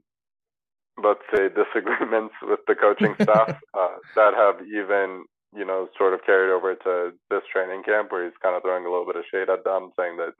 let's 1.04 1.26
say 1.36 1.50
disagreements 1.52 2.36
with 2.41 2.60
the 2.68 2.76
coaching 2.76 3.15
staff 3.22 3.60
uh, 3.74 3.96
that 4.15 4.34
have 4.34 4.65
even 4.68 5.26
you 5.56 5.65
know 5.65 5.89
sort 5.98 6.13
of 6.13 6.26
carried 6.26 6.52
over 6.52 6.76
to 6.76 7.12
this 7.30 7.44
training 7.52 7.84
camp 7.84 8.12
where 8.12 8.24
he's 8.24 8.38
kind 8.41 8.56
of 8.56 8.62
throwing 8.62 8.86
a 8.86 8.89
little 8.89 9.06
bit 9.06 9.18
of 9.18 9.26
shade 9.32 9.50
at 9.50 9.63
them 9.63 9.91
saying 10.00 10.18
that 10.18 10.34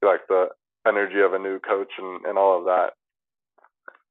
he 0.00 0.06
likes 0.06 0.24
the 0.28 0.48
energy 0.86 1.20
of 1.20 1.34
a 1.34 1.38
new 1.38 1.58
coach 1.58 1.92
and, 1.98 2.24
and 2.24 2.38
all 2.38 2.58
of 2.58 2.64
that 2.64 2.92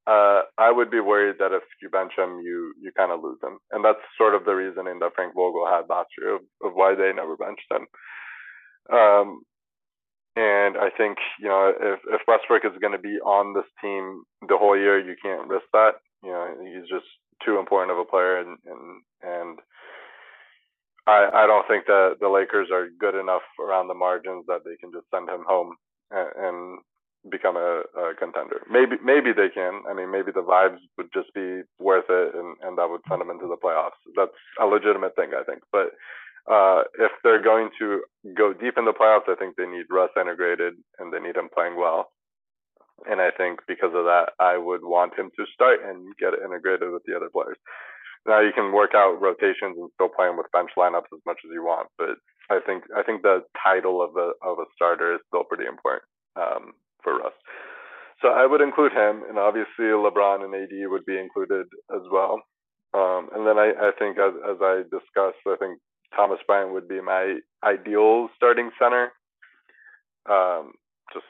uh, 0.08 0.44
I 0.58 0.72
would 0.72 0.90
be 0.90 1.02
worried 1.02 1.36
that 1.40 1.52
if 1.52 1.64
you 1.82 1.90
bench 1.90 2.14
him, 2.18 2.40
you 2.40 2.74
you 2.82 2.92
kind 2.96 3.12
of 3.12 3.22
lose 3.22 3.40
him, 3.44 3.60
and 3.72 3.84
that's 3.84 4.00
sort 4.18 4.36
of 4.36 4.46
the 4.46 4.56
reasoning 4.56 5.00
that 5.00 5.12
Frank 5.16 5.36
Vogel 5.36 5.68
had 5.70 5.90
last 5.90 6.10
year 6.18 6.36
of, 6.36 6.42
of 6.64 6.72
why 6.74 6.96
they 6.96 7.12
never 7.14 7.36
benched 7.36 7.68
him. 7.70 7.86
Um, 8.90 9.42
and 10.38 10.78
I 10.78 10.90
think 10.96 11.18
you 11.40 11.50
know 11.50 11.74
if 11.76 12.00
if 12.08 12.22
Westbrook 12.28 12.64
is 12.64 12.80
going 12.80 12.94
to 12.94 13.04
be 13.04 13.20
on 13.20 13.54
this 13.54 13.68
team 13.84 14.24
the 14.48 14.58
whole 14.58 14.78
year, 14.78 14.98
you 14.98 15.16
can't 15.22 15.50
risk 15.50 15.66
that. 15.74 16.00
You 16.24 16.32
know 16.32 16.56
he's 16.64 16.88
just 16.90 17.08
too 17.46 17.60
important 17.60 17.92
of 17.92 18.00
a 18.00 18.06
player, 18.06 18.40
and 18.40 18.58
and 18.64 19.04
and 19.22 19.60
I 21.06 21.28
I 21.34 21.48
don't 21.48 21.68
think 21.68 21.86
that 21.88 22.16
the 22.22 22.30
Lakers 22.30 22.70
are 22.72 22.88
good 22.98 23.16
enough 23.16 23.44
around 23.60 23.90
the 23.90 23.94
margins 23.94 24.46
that 24.48 24.64
they 24.64 24.78
can 24.80 24.94
just 24.94 25.12
send 25.12 25.28
him 25.28 25.44
home 25.46 25.76
and, 26.12 26.30
and 26.38 26.80
become 27.30 27.58
a, 27.58 27.84
a, 27.98 28.16
contender. 28.18 28.62
Maybe 28.70 28.96
maybe 29.04 29.32
they 29.34 29.50
can. 29.50 29.84
I 29.90 29.94
mean, 29.94 30.12
maybe 30.12 30.32
the 30.32 30.44
vibes 30.44 30.80
would 30.98 31.10
just 31.14 31.34
be 31.34 31.62
worth 31.80 32.10
it, 32.10 32.36
and 32.36 32.56
and 32.62 32.78
that 32.78 32.90
would 32.90 33.02
send 33.08 33.22
them 33.22 33.30
into 33.30 33.48
the 33.48 33.58
playoffs. 33.58 34.00
That's 34.16 34.36
a 34.60 34.66
legitimate 34.66 35.16
thing, 35.16 35.32
I 35.38 35.44
think. 35.44 35.62
But 35.72 35.92
uh, 36.48 36.84
if 37.00 37.12
they're 37.24 37.44
going 37.44 37.70
to 37.80 38.02
go 38.36 38.54
deep 38.54 38.78
in 38.78 38.86
the 38.86 38.96
playoffs, 38.96 39.28
I 39.28 39.36
think 39.36 39.56
they 39.56 39.68
need 39.68 39.86
Russ 39.90 40.12
integrated, 40.20 40.76
and 41.00 41.12
they 41.12 41.20
need 41.20 41.36
him 41.36 41.50
playing 41.54 41.78
well. 41.78 42.12
And 43.06 43.22
I 43.22 43.30
think 43.32 43.60
because 43.68 43.94
of 43.94 44.06
that, 44.06 44.34
I 44.40 44.58
would 44.58 44.82
want 44.84 45.18
him 45.18 45.30
to 45.38 45.46
start 45.54 45.80
and 45.86 46.16
get 46.18 46.34
integrated 46.34 46.92
with 46.92 47.04
the 47.06 47.16
other 47.16 47.30
players. 47.30 47.58
Now 48.26 48.42
you 48.42 48.52
can 48.52 48.74
work 48.74 48.92
out 48.96 49.22
rotations 49.22 49.78
and 49.78 49.90
still 49.94 50.10
play 50.10 50.28
him 50.28 50.38
with 50.38 50.52
bench 50.52 50.72
lineups 50.78 51.14
as 51.14 51.24
much 51.26 51.40
as 51.46 51.52
you 51.54 51.64
want, 51.64 51.88
but 51.98 52.18
I 52.50 52.60
think 52.66 52.84
I 52.96 53.04
think 53.04 53.22
the 53.22 53.44
title 53.64 54.02
of 54.02 54.16
a 54.16 54.32
of 54.42 54.60
a 54.60 54.68
starter 54.76 55.14
is 55.14 55.22
still 55.28 55.44
pretty 55.44 55.66
important. 55.66 56.04
Um, 56.36 56.74
for 57.08 57.18
Russ. 57.20 57.34
So 58.22 58.30
I 58.30 58.46
would 58.46 58.62
include 58.62 58.92
him, 58.92 59.24
and 59.30 59.40
obviously 59.40 59.96
LeBron 59.96 60.44
and 60.44 60.54
AD 60.54 60.90
would 60.90 61.06
be 61.06 61.18
included 61.18 61.68
as 61.96 62.02
well. 62.12 62.42
Um, 62.94 63.30
and 63.34 63.48
then 63.48 63.58
I, 63.58 63.72
I 63.80 63.92
think, 63.98 64.18
as, 64.18 64.34
as 64.44 64.58
I 64.60 64.82
discussed, 64.90 65.40
I 65.46 65.56
think 65.60 65.80
Thomas 66.16 66.40
Bryant 66.48 66.74
would 66.74 66.88
be 66.88 67.00
my 67.00 67.40
ideal 67.64 68.28
starting 68.36 68.72
center, 68.82 69.12
um, 70.30 70.74
just 71.14 71.26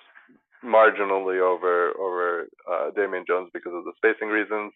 marginally 0.64 1.42
over 1.42 1.92
over 2.00 2.48
uh, 2.72 2.92
Damian 2.96 3.26
Jones 3.28 3.50
because 3.54 3.74
of 3.76 3.84
the 3.84 3.94
spacing 3.98 4.30
reasons. 4.30 4.72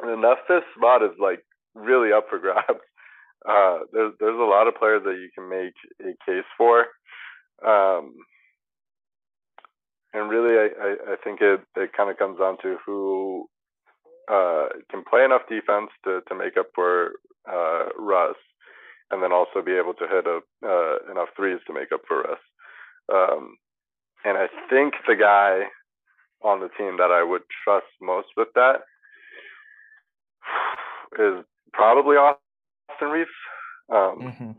And 0.00 0.10
then 0.10 0.20
that 0.22 0.46
fifth 0.48 0.70
spot 0.76 1.02
is 1.02 1.16
like 1.20 1.44
really 1.74 2.12
up 2.12 2.26
for 2.30 2.38
grabs. 2.38 2.80
Uh, 3.46 3.80
there's 3.92 4.12
there's 4.20 4.38
a 4.38 4.50
lot 4.50 4.68
of 4.68 4.76
players 4.76 5.02
that 5.04 5.16
you 5.16 5.28
can 5.34 5.48
make 5.48 5.74
a 6.00 6.12
case 6.24 6.48
for. 6.56 6.86
Um, 7.66 8.14
and 10.12 10.30
really, 10.30 10.56
I, 10.56 10.68
I, 10.82 11.12
I 11.12 11.16
think 11.22 11.40
it, 11.40 11.60
it 11.76 11.92
kind 11.96 12.10
of 12.10 12.18
comes 12.18 12.38
down 12.38 12.56
to 12.62 12.76
who 12.84 13.46
uh, 14.30 14.66
can 14.90 15.04
play 15.08 15.24
enough 15.24 15.42
defense 15.48 15.90
to, 16.04 16.20
to 16.28 16.34
make 16.34 16.56
up 16.58 16.66
for 16.74 17.12
uh, 17.50 17.86
Russ, 17.98 18.36
and 19.10 19.22
then 19.22 19.32
also 19.32 19.62
be 19.64 19.72
able 19.72 19.94
to 19.94 20.06
hit 20.06 20.26
a, 20.26 20.40
uh, 20.66 21.10
enough 21.10 21.28
threes 21.36 21.60
to 21.66 21.72
make 21.72 21.92
up 21.92 22.02
for 22.06 22.22
Russ. 22.22 22.38
Um, 23.12 23.56
and 24.24 24.36
I 24.36 24.46
think 24.68 24.94
the 25.06 25.16
guy 25.16 25.66
on 26.42 26.60
the 26.60 26.68
team 26.78 26.96
that 26.98 27.10
I 27.10 27.22
would 27.22 27.42
trust 27.64 27.86
most 28.00 28.28
with 28.36 28.48
that 28.54 28.80
is 31.18 31.44
probably 31.72 32.16
Austin 32.16 33.08
Reaves. 33.08 33.30
Um, 33.92 34.18
mm-hmm. 34.20 34.50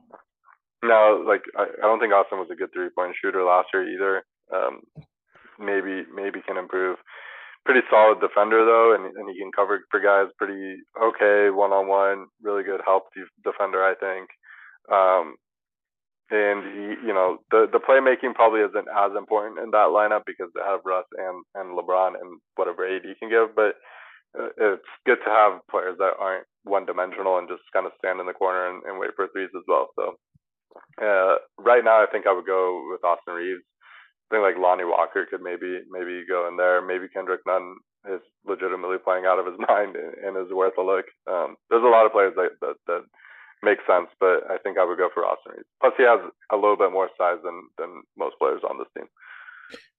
Now, 0.84 1.26
like 1.26 1.44
I, 1.58 1.64
I 1.64 1.82
don't 1.82 2.00
think 2.00 2.14
Austin 2.14 2.40
was 2.40 2.50
a 2.52 2.56
good 2.56 2.74
three 2.74 2.90
point 2.90 3.16
shooter 3.22 3.44
last 3.44 3.68
year 3.74 3.88
either. 3.88 4.24
Um, 4.54 4.82
maybe 5.62 6.04
maybe 6.13 6.41
can 6.45 6.58
improve. 6.58 6.97
Pretty 7.63 7.82
solid 7.89 8.19
defender 8.19 8.65
though, 8.65 8.95
and 8.95 9.06
and 9.15 9.30
he 9.30 9.38
can 9.39 9.52
cover 9.52 9.82
for 9.91 10.00
guys 10.00 10.34
pretty 10.38 10.82
okay 11.02 11.50
one 11.50 11.71
on 11.71 11.88
one. 11.88 12.26
Really 12.41 12.63
good 12.63 12.82
help 12.86 13.10
defender, 13.43 13.84
I 13.84 13.93
think. 13.95 14.30
Um, 14.91 15.36
and 16.32 16.63
he, 16.63 17.08
you 17.08 17.13
know, 17.13 17.38
the 17.52 17.67
the 17.71 17.80
playmaking 17.80 18.34
probably 18.34 18.62
isn't 18.62 18.88
as 18.88 19.12
important 19.17 19.60
in 19.60 19.71
that 19.71 19.93
lineup 19.93 20.24
because 20.26 20.50
they 20.56 20.62
have 20.65 20.80
Russ 20.86 21.06
and 21.17 21.43
and 21.54 21.78
LeBron 21.78 22.15
and 22.19 22.39
whatever 22.56 22.88
AD 22.88 23.04
can 23.19 23.30
give, 23.30 23.56
but 23.56 23.76
uh, 24.39 24.50
it's 24.58 24.91
good 25.06 25.19
to 25.26 25.30
have 25.30 25.60
players 25.69 25.97
that 26.00 26.15
aren't 26.19 26.47
one 26.63 26.86
dimensional 26.86 27.38
and 27.38 27.50
just 27.50 27.63
kind 27.74 27.86
of 27.86 27.91
stand 27.97 28.19
in 28.19 28.26
the 28.26 28.34
corner 28.34 28.69
and, 28.69 28.82
and 28.86 28.97
wait 28.97 29.12
for 29.15 29.28
threes 29.28 29.52
as 29.56 29.63
well. 29.67 29.89
So 29.95 30.15
uh, 31.04 31.36
right 31.60 31.84
now, 31.84 32.02
I 32.02 32.06
think 32.12 32.28
I 32.28 32.34
would 32.34 32.45
go 32.45 32.88
with 32.91 33.04
Austin 33.04 33.36
Reaves 34.32 34.44
think 34.44 34.56
like 34.56 34.62
Lonnie 34.62 34.86
Walker 34.86 35.28
could 35.30 35.41
maybe 35.41 35.82
maybe 35.89 36.24
go 36.28 36.48
in 36.48 36.58
there. 36.58 36.82
Maybe 36.82 37.08
Kendrick 37.08 37.41
Nunn 37.46 37.78
is 38.10 38.22
legitimately 38.46 38.98
playing 39.04 39.26
out 39.26 39.39
of 39.39 39.46
his 39.46 39.60
mind 39.67 39.96
and, 39.96 40.13
and 40.15 40.38
is 40.38 40.52
worth 40.54 40.78
a 40.78 40.82
look. 40.82 41.06
Um, 41.30 41.56
there's 41.70 41.84
a 41.84 41.88
lot 41.88 42.06
of 42.06 42.12
players 42.12 42.34
that, 42.36 42.52
that 42.62 42.76
that 42.88 43.02
make 43.63 43.80
sense, 43.88 44.08
but 44.20 44.50
I 44.50 44.58
think 44.58 44.78
I 44.78 44.86
would 44.86 44.98
go 44.98 45.10
for 45.13 45.26
Austin 45.26 45.54
Reaves. 45.54 45.70
Plus, 45.82 45.94
he 45.98 46.04
has 46.04 46.20
a 46.52 46.56
little 46.56 46.78
bit 46.78 46.91
more 46.91 47.10
size 47.17 47.38
than 47.44 47.67
than 47.78 48.04
most 48.17 48.38
players 48.39 48.62
on 48.67 48.78
this 48.78 48.88
team. 48.98 49.08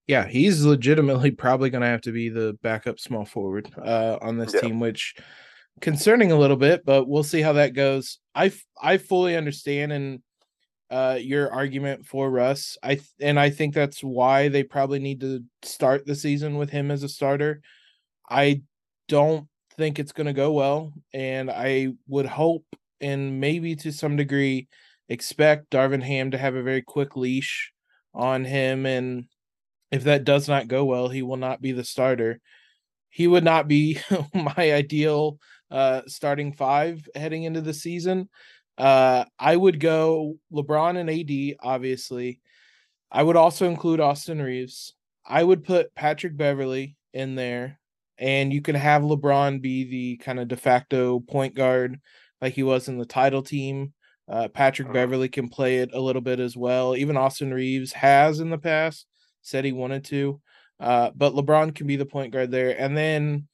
Yeah, 0.08 0.26
he's 0.26 0.64
legitimately 0.64 1.30
probably 1.30 1.70
going 1.70 1.82
to 1.82 1.88
have 1.88 2.02
to 2.02 2.12
be 2.12 2.28
the 2.28 2.58
backup 2.62 2.98
small 2.98 3.24
forward 3.24 3.70
uh, 3.78 4.18
on 4.20 4.36
this 4.36 4.52
yeah. 4.52 4.60
team, 4.60 4.80
which 4.80 5.14
concerning 5.80 6.32
a 6.32 6.38
little 6.38 6.56
bit, 6.56 6.84
but 6.84 7.06
we'll 7.08 7.22
see 7.22 7.40
how 7.40 7.52
that 7.54 7.74
goes. 7.74 8.18
I 8.34 8.52
I 8.80 8.98
fully 8.98 9.36
understand 9.36 9.92
and 9.92 10.22
uh, 10.92 11.18
your 11.18 11.50
argument 11.50 12.06
for 12.06 12.30
Russ. 12.30 12.76
I 12.82 12.96
th- 12.96 13.08
and 13.20 13.40
I 13.40 13.50
think 13.50 13.74
that's 13.74 14.04
why 14.04 14.48
they 14.48 14.62
probably 14.62 14.98
need 15.00 15.22
to 15.22 15.42
start 15.62 16.06
the 16.06 16.14
season 16.14 16.58
with 16.58 16.70
him 16.70 16.90
as 16.90 17.02
a 17.02 17.08
starter. 17.08 17.62
I 18.28 18.62
don't 19.08 19.48
think 19.76 19.98
it's 19.98 20.12
going 20.12 20.26
to 20.26 20.34
go 20.34 20.52
well, 20.52 20.92
and 21.14 21.50
I 21.50 21.94
would 22.08 22.26
hope 22.26 22.66
and 23.00 23.40
maybe 23.40 23.74
to 23.76 23.92
some 23.92 24.16
degree 24.16 24.68
expect 25.08 25.70
Darvin 25.70 26.02
Ham 26.02 26.30
to 26.32 26.38
have 26.38 26.54
a 26.54 26.62
very 26.62 26.82
quick 26.82 27.16
leash 27.16 27.72
on 28.14 28.44
him, 28.44 28.84
and 28.84 29.24
if 29.90 30.04
that 30.04 30.24
does 30.24 30.48
not 30.48 30.68
go 30.68 30.84
well, 30.84 31.08
he 31.08 31.22
will 31.22 31.38
not 31.38 31.62
be 31.62 31.72
the 31.72 31.84
starter. 31.84 32.40
He 33.10 33.26
would 33.26 33.44
not 33.44 33.68
be 33.68 33.98
my 34.34 34.54
ideal 34.58 35.38
uh, 35.70 36.02
starting 36.06 36.52
five 36.52 37.08
heading 37.14 37.44
into 37.44 37.62
the 37.62 37.74
season. 37.74 38.28
Uh, 38.78 39.24
I 39.38 39.56
would 39.56 39.80
go 39.80 40.38
LeBron 40.52 40.96
and 40.98 41.10
AD, 41.10 41.56
obviously. 41.60 42.40
I 43.10 43.22
would 43.22 43.36
also 43.36 43.68
include 43.68 44.00
Austin 44.00 44.40
Reaves. 44.42 44.94
I 45.26 45.44
would 45.44 45.64
put 45.64 45.94
Patrick 45.94 46.36
Beverley 46.36 46.96
in 47.12 47.34
there, 47.34 47.78
and 48.18 48.52
you 48.52 48.62
can 48.62 48.74
have 48.74 49.02
LeBron 49.02 49.60
be 49.62 49.84
the 49.84 50.16
kind 50.18 50.40
of 50.40 50.48
de 50.48 50.56
facto 50.56 51.20
point 51.20 51.54
guard 51.54 52.00
like 52.40 52.54
he 52.54 52.62
was 52.62 52.88
in 52.88 52.98
the 52.98 53.06
title 53.06 53.42
team 53.42 53.94
Uh, 54.28 54.48
Patrick 54.48 54.88
Mhm. 54.88 54.92
Beverley 54.92 55.28
can 55.28 55.48
play 55.48 55.78
it 55.78 55.90
a 55.92 56.00
little 56.00 56.22
bit 56.22 56.38
as 56.40 56.56
well. 56.56 56.96
Even 56.96 57.16
Austin 57.16 57.52
Reaves 57.52 57.92
has 57.92 58.40
in 58.40 58.50
the 58.50 58.58
past 58.58 59.06
said 59.42 59.64
he 59.64 59.72
wanted 59.72 60.04
to. 60.06 60.40
Uh, 60.80 61.10
but 61.14 61.34
LeBron 61.34 61.74
can 61.74 61.86
be 61.88 61.96
the 61.96 62.06
point 62.06 62.32
guard 62.32 62.50
there. 62.50 62.80
And 62.80 62.96
then 62.96 63.48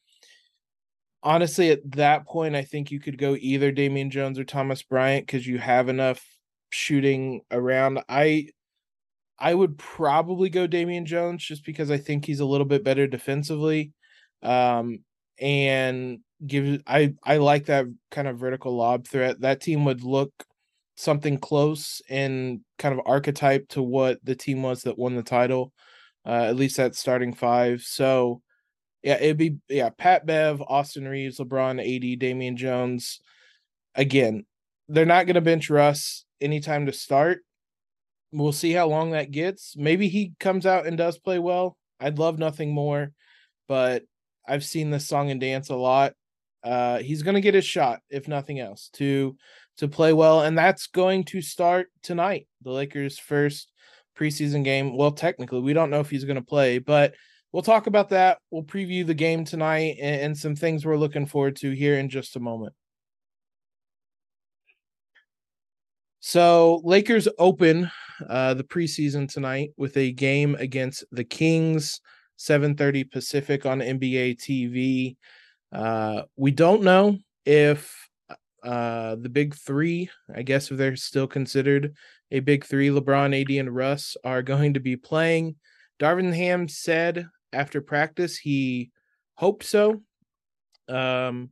honestly, 1.22 1.70
at 1.70 1.90
that 1.92 2.26
point, 2.26 2.54
I 2.57 2.62
think 2.62 2.90
you 2.90 3.00
could 3.00 3.18
go 3.18 3.37
either 3.38 3.72
Damian 3.72 4.11
Jones 4.11 4.38
or 4.38 4.44
Thomas 4.44 4.83
Bryant 4.83 5.26
because 5.26 5.46
you 5.46 5.59
have 5.59 5.88
enough 5.88 6.24
shooting 6.70 7.42
around. 7.50 8.00
I 8.09 8.48
I 9.38 9.54
would 9.54 9.78
probably 9.78 10.50
go 10.50 10.66
Damian 10.66 11.07
Jones 11.07 11.44
just 11.44 11.64
because 11.64 11.90
I 11.90 11.98
think 11.98 12.24
he's 12.24 12.40
a 12.40 12.44
little 12.46 12.66
bit 12.66 12.85
better 12.85 13.07
defensively. 13.07 13.92
Um, 14.42 15.00
and 15.40 16.20
give 16.46 16.83
I 16.87 17.14
I 17.24 17.38
like 17.38 17.66
that 17.66 17.87
kind 18.11 18.28
of 18.28 18.38
vertical 18.38 18.76
lob 18.76 19.07
threat. 19.07 19.40
That 19.40 19.61
team 19.61 19.85
would 19.85 20.02
look 20.02 20.33
something 20.96 21.38
close 21.38 22.02
and 22.09 22.61
kind 22.78 22.92
of 22.98 23.07
archetype 23.07 23.68
to 23.68 23.83
what 23.83 24.18
the 24.24 24.35
team 24.35 24.62
was 24.62 24.83
that 24.83 24.98
won 24.98 25.14
the 25.16 25.22
title. 25.22 25.72
Uh, 26.26 26.44
at 26.44 26.57
least 26.57 26.76
that 26.76 26.96
starting 26.96 27.33
five. 27.33 27.83
So 27.83 28.42
yeah, 29.09 29.14
it'd 29.14 29.38
be 29.38 29.57
yeah, 29.71 29.88
Pat 29.88 30.27
Bev, 30.27 30.61
Austin 30.61 31.09
Reaves, 31.09 31.38
LeBron, 31.38 31.81
AD, 31.81 32.18
Damian 32.18 32.59
Jones. 32.59 33.21
Again, 33.94 34.44
they're 34.87 35.07
not 35.07 35.27
gonna 35.27 35.40
bench 35.40 35.71
Russ 35.71 36.27
anytime 36.42 36.85
to 36.85 36.92
start. 36.92 37.40
We'll 38.33 38.53
see 38.53 38.73
how 38.73 38.87
long 38.87 39.12
that 39.12 39.31
gets. 39.31 39.79
Maybe 39.79 40.09
he 40.09 40.35
comes 40.38 40.66
out 40.66 40.87
and 40.87 40.99
does 40.99 41.18
play 41.18 41.38
well. 41.38 41.79
I'd 41.99 42.18
love 42.18 42.38
nothing 42.38 42.75
more, 42.75 43.12
but 43.66 44.03
I've 44.47 44.62
seen 44.62 44.90
this 44.90 45.09
song 45.09 45.31
and 45.31 45.40
dance 45.40 45.71
a 45.71 45.77
lot. 45.77 46.12
Uh, 46.62 46.99
he's 46.99 47.23
gonna 47.23 47.40
get 47.40 47.55
his 47.55 47.64
shot, 47.64 48.01
if 48.11 48.29
nothing 48.29 48.61
else, 48.61 48.90
to 48.97 49.38
to 49.79 49.88
play 49.88 50.12
well, 50.12 50.42
and 50.42 50.59
that's 50.59 50.87
going 50.87 51.25
to 51.25 51.40
start 51.40 51.88
tonight. 52.03 52.47
The 52.61 52.73
Lakers' 52.73 53.18
first 53.18 53.73
preseason 54.18 54.64
game. 54.64 54.94
Well, 54.94 55.12
technically, 55.12 55.62
we 55.62 55.73
don't 55.73 55.88
know 55.88 56.01
if 56.01 56.11
he's 56.11 56.25
going 56.27 56.37
to 56.37 56.42
play, 56.42 56.79
but 56.79 57.14
we'll 57.53 57.63
talk 57.63 57.87
about 57.87 58.11
that. 58.11 58.39
We'll 58.51 58.63
preview 58.63 59.07
the 59.07 59.15
game 59.15 59.45
tonight 59.45 59.97
and, 60.01 60.21
and 60.21 60.39
some 60.39 60.57
things 60.57 60.85
we're 60.85 60.97
looking 60.97 61.27
forward 61.27 61.57
to 61.57 61.71
here 61.71 61.99
in 61.99 62.09
just 62.09 62.37
a 62.37 62.41
moment. 62.41 62.75
So, 66.21 66.81
Lakers 66.85 67.29
open 67.39 67.91
uh, 68.29 68.55
the 68.55 68.65
preseason 68.65 69.33
tonight 69.33 69.71
with 69.77 69.97
a 69.97 70.13
game 70.13 70.57
against 70.57 71.05
the 71.13 71.25
Kings, 71.25 72.01
7:30 72.39 73.11
Pacific 73.11 73.65
on 73.67 73.81
NBA 73.81 74.37
TV. 74.37 75.17
Uh, 75.73 76.23
we 76.37 76.51
don't 76.51 76.83
know 76.83 77.19
if 77.45 78.09
uh, 78.63 79.17
the 79.17 79.29
big 79.29 79.55
three, 79.55 80.11
I 80.35 80.43
guess 80.43 80.71
if 80.71 80.77
they're 80.77 80.97
still 80.97 81.27
considered 81.27 81.95
a 82.31 82.41
big 82.41 82.65
three, 82.65 82.89
LeBron, 82.89 83.41
AD, 83.41 83.51
and 83.51 83.75
Russ 83.75 84.17
are 84.25 84.43
going 84.43 84.75
to 84.75 84.81
be 84.81 84.97
playing. 84.97 85.57
Darvin 86.01 86.35
Ham 86.35 86.69
said 86.69 87.29
after 87.53 87.81
practice 87.81 88.37
he 88.37 88.91
hoped 89.35 89.65
so. 89.65 90.03
Um, 90.89 91.51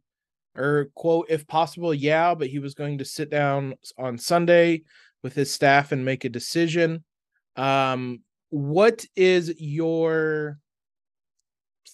or 0.57 0.91
quote, 0.95 1.27
if 1.29 1.47
possible, 1.47 1.93
yeah, 1.93 2.35
but 2.35 2.49
he 2.49 2.59
was 2.59 2.75
going 2.75 2.99
to 2.99 3.05
sit 3.05 3.31
down 3.31 3.75
on 3.99 4.17
Sunday 4.17 4.83
with 5.23 5.35
his 5.35 5.53
staff 5.53 5.93
and 5.93 6.05
make 6.05 6.25
a 6.25 6.31
decision. 6.31 7.05
Um, 7.57 8.21
what 8.51 9.05
is 9.15 9.55
your 9.61 10.59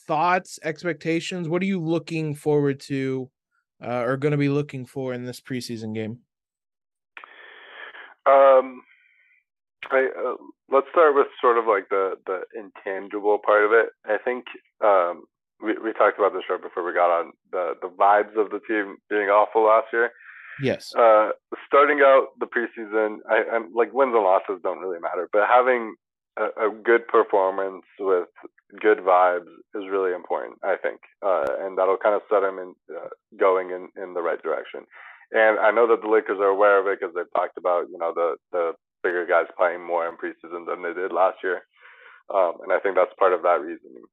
thoughts, 0.07 0.59
expectations? 0.63 1.49
What 1.49 1.63
are 1.63 1.67
you 1.67 1.81
looking 1.81 2.35
forward 2.35 2.81
to 2.81 3.31
uh, 3.85 4.03
or 4.03 4.17
going 4.17 4.33
to 4.33 4.39
be 4.39 4.49
looking 4.49 4.87
for 4.87 5.13
in 5.13 5.25
this 5.25 5.41
preseason 5.41 5.95
game? 5.95 6.19
Um, 8.27 8.83
I, 9.91 10.09
uh, 10.17 10.37
let's 10.71 10.87
start 10.91 11.15
with 11.15 11.27
sort 11.41 11.59
of 11.59 11.67
like 11.67 11.89
the 11.91 12.15
the 12.27 12.43
intangible 12.55 13.39
part 13.45 13.65
of 13.65 13.73
it. 13.73 13.91
I 14.07 14.19
think 14.23 14.45
um, 14.85 15.25
we 15.63 15.75
we 15.79 15.93
talked 15.93 16.19
about 16.19 16.33
this 16.33 16.45
right 16.51 16.61
before 16.61 16.85
we 16.85 16.93
got 16.93 17.11
on 17.11 17.33
the 17.51 17.75
the 17.81 17.89
vibes 17.89 18.37
of 18.37 18.51
the 18.51 18.61
team 18.69 18.97
being 19.09 19.29
awful 19.29 19.65
last 19.65 19.87
year. 19.93 20.11
Yes. 20.63 20.93
Uh, 20.95 21.31
starting 21.67 22.01
out 22.05 22.29
the 22.39 22.47
preseason, 22.47 23.19
I, 23.29 23.57
I'm 23.57 23.73
like 23.75 23.93
wins 23.93 24.15
and 24.15 24.23
losses 24.23 24.61
don't 24.63 24.81
really 24.81 25.01
matter, 25.01 25.29
but 25.33 25.49
having 25.49 25.95
a, 26.39 26.69
a 26.69 26.71
good 26.71 27.07
performance 27.09 27.85
with 27.99 28.29
good 28.81 28.99
vibes 28.99 29.51
is 29.75 29.91
really 29.91 30.15
important, 30.15 30.59
I 30.63 30.77
think, 30.77 31.01
uh, 31.25 31.47
and 31.61 31.77
that'll 31.77 31.97
kind 31.97 32.15
of 32.15 32.23
set 32.31 32.41
them 32.41 32.59
in 32.59 32.75
uh, 32.95 33.09
going 33.39 33.71
in 33.71 33.89
in 34.03 34.15
the 34.15 34.23
right 34.23 34.43
direction. 34.43 34.83
And 35.33 35.59
I 35.59 35.71
know 35.71 35.89
that 35.89 36.03
the 36.03 36.09
Lakers 36.13 36.39
are 36.41 36.53
aware 36.53 36.79
of 36.79 36.87
it 36.87 37.01
because 37.01 37.15
they've 37.15 37.33
talked 37.35 37.57
about 37.57 37.89
you 37.91 37.99
know 37.99 38.13
the 38.15 38.37
the 38.53 38.73
bigger 39.03 39.27
guys 39.27 39.47
playing 39.57 39.85
more 39.85 40.07
in 40.09 40.17
preseason 40.17 40.67
than 40.67 40.83
they 40.83 40.93
did 40.95 41.13
last 41.13 41.39
year, 41.43 41.63
um, 42.33 42.55
and 42.63 42.73
I 42.73 42.79
think 42.81 42.97
that's 42.97 43.15
part 43.19 43.33
of 43.33 43.43
that 43.43 43.61
reasoning. 43.61 44.05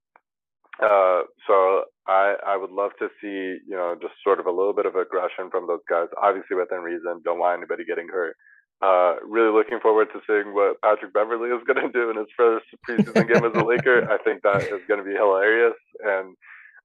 Uh, 0.82 1.28
so 1.46 1.84
I 2.08 2.36
I 2.46 2.56
would 2.56 2.72
love 2.72 2.92
to 3.00 3.10
see 3.22 3.60
you 3.68 3.76
know 3.76 3.96
just 4.02 4.14
sort 4.24 4.40
of 4.40 4.46
a 4.46 4.52
little 4.52 4.74
bit 4.74 4.86
of 4.86 4.96
aggression 4.96 5.52
from 5.52 5.68
those 5.68 5.84
guys, 5.90 6.08
obviously 6.22 6.56
within 6.56 6.80
reason. 6.80 7.22
Don't 7.24 7.40
want 7.40 7.58
anybody 7.58 7.84
getting 7.86 8.08
hurt. 8.08 8.36
Uh, 8.82 9.20
really 9.28 9.52
looking 9.52 9.80
forward 9.82 10.08
to 10.14 10.22
seeing 10.26 10.56
what 10.56 10.80
Patrick 10.82 11.14
Beverley 11.14 11.50
is 11.50 11.64
going 11.68 11.84
to 11.84 11.92
do 11.92 12.10
in 12.10 12.16
his 12.16 12.32
first 12.38 12.66
preseason 12.88 13.28
game 13.28 13.44
as 13.44 13.52
a 13.54 13.66
Laker. 13.66 14.08
I 14.12 14.18
think 14.24 14.42
that 14.44 14.64
is 14.64 14.88
going 14.88 15.04
to 15.04 15.10
be 15.10 15.20
hilarious, 15.20 15.76
and 16.00 16.32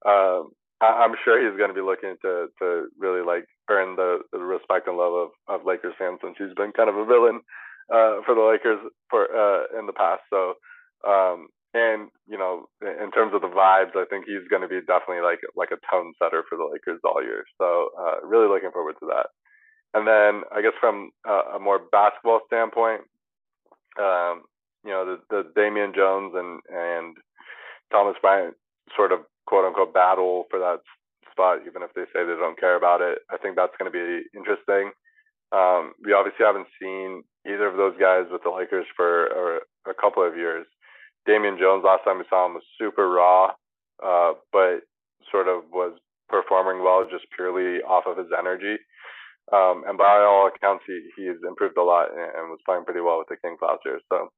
um, 0.04 0.50
I, 0.80 1.04
am 1.04 1.14
sure 1.24 1.38
he's 1.38 1.56
going 1.56 1.70
to 1.70 1.74
be 1.74 1.86
looking 1.86 2.16
to 2.22 2.48
to 2.58 2.88
really 2.98 3.24
like 3.24 3.46
earn 3.70 3.94
the, 3.94 4.20
the 4.32 4.38
respect 4.38 4.88
and 4.88 4.96
love 4.96 5.14
of, 5.14 5.30
of 5.46 5.66
Lakers 5.66 5.94
fans 5.96 6.18
since 6.22 6.34
he's 6.36 6.54
been 6.56 6.72
kind 6.72 6.90
of 6.90 6.96
a 6.96 7.06
villain 7.06 7.40
uh, 7.92 8.22
for 8.24 8.34
the 8.34 8.42
Lakers 8.42 8.80
for 9.10 9.24
uh, 9.24 9.78
in 9.78 9.86
the 9.86 9.92
past. 9.92 10.22
So 10.30 10.54
um, 11.06 11.48
and 11.74 12.08
you 12.26 12.38
know, 12.38 12.66
in 12.80 13.10
terms 13.10 13.34
of 13.34 13.42
the 13.42 13.50
vibes, 13.50 13.96
I 13.96 14.06
think 14.08 14.24
he's 14.26 14.46
going 14.48 14.62
to 14.62 14.68
be 14.68 14.80
definitely 14.80 15.22
like 15.22 15.40
like 15.56 15.70
a 15.72 15.82
tone 15.90 16.12
setter 16.22 16.44
for 16.48 16.56
the 16.56 16.68
Lakers 16.70 17.00
all 17.04 17.22
year. 17.22 17.44
So 17.58 17.90
uh, 17.98 18.26
really 18.26 18.48
looking 18.48 18.70
forward 18.70 18.94
to 19.00 19.06
that. 19.06 19.26
And 19.92 20.06
then 20.06 20.42
I 20.54 20.62
guess 20.62 20.78
from 20.80 21.10
a, 21.26 21.56
a 21.56 21.58
more 21.58 21.80
basketball 21.90 22.40
standpoint, 22.46 23.02
um, 23.98 24.42
you 24.84 24.90
know, 24.90 25.04
the, 25.04 25.18
the 25.30 25.50
Damian 25.54 25.92
Jones 25.94 26.32
and 26.34 26.60
and 26.70 27.16
Thomas 27.90 28.16
Bryant 28.22 28.54
sort 28.96 29.12
of 29.12 29.20
quote 29.46 29.64
unquote 29.64 29.92
battle 29.92 30.44
for 30.50 30.58
that 30.60 30.78
spot, 31.30 31.58
even 31.66 31.82
if 31.82 31.92
they 31.94 32.06
say 32.14 32.22
they 32.22 32.38
don't 32.38 32.58
care 32.58 32.76
about 32.76 33.00
it. 33.00 33.18
I 33.30 33.36
think 33.36 33.56
that's 33.56 33.74
going 33.78 33.90
to 33.90 33.94
be 33.94 34.22
interesting. 34.38 34.92
Um, 35.54 35.94
we 36.02 36.12
obviously 36.12 36.44
haven't 36.44 36.66
seen 36.82 37.22
either 37.46 37.70
of 37.70 37.76
those 37.76 37.94
guys 38.00 38.26
with 38.30 38.42
the 38.42 38.50
Lakers 38.50 38.86
for 38.96 39.30
a, 39.30 39.60
a 39.90 39.94
couple 39.94 40.26
of 40.26 40.36
years. 40.36 40.66
Damian 41.26 41.56
Jones, 41.58 41.84
last 41.86 42.02
time 42.04 42.18
we 42.18 42.24
saw 42.28 42.46
him 42.46 42.54
was 42.54 42.66
super 42.76 43.08
raw, 43.08 43.54
uh, 44.02 44.34
but 44.52 44.82
sort 45.30 45.46
of 45.46 45.62
was 45.70 45.94
performing 46.28 46.82
well 46.82 47.06
just 47.08 47.24
purely 47.36 47.80
off 47.86 48.04
of 48.06 48.18
his 48.18 48.34
energy. 48.36 48.76
Um, 49.52 49.84
and 49.86 49.96
by 49.96 50.24
all 50.24 50.48
accounts, 50.48 50.84
he, 50.86 50.98
he's 51.16 51.38
improved 51.46 51.76
a 51.76 51.84
lot 51.84 52.10
and, 52.10 52.18
and 52.18 52.50
was 52.50 52.64
playing 52.64 52.84
pretty 52.84 53.00
well 53.00 53.20
with 53.20 53.28
the 53.28 53.36
Kings 53.36 53.60
last 53.62 53.84
year. 53.84 54.00
So 54.10 54.32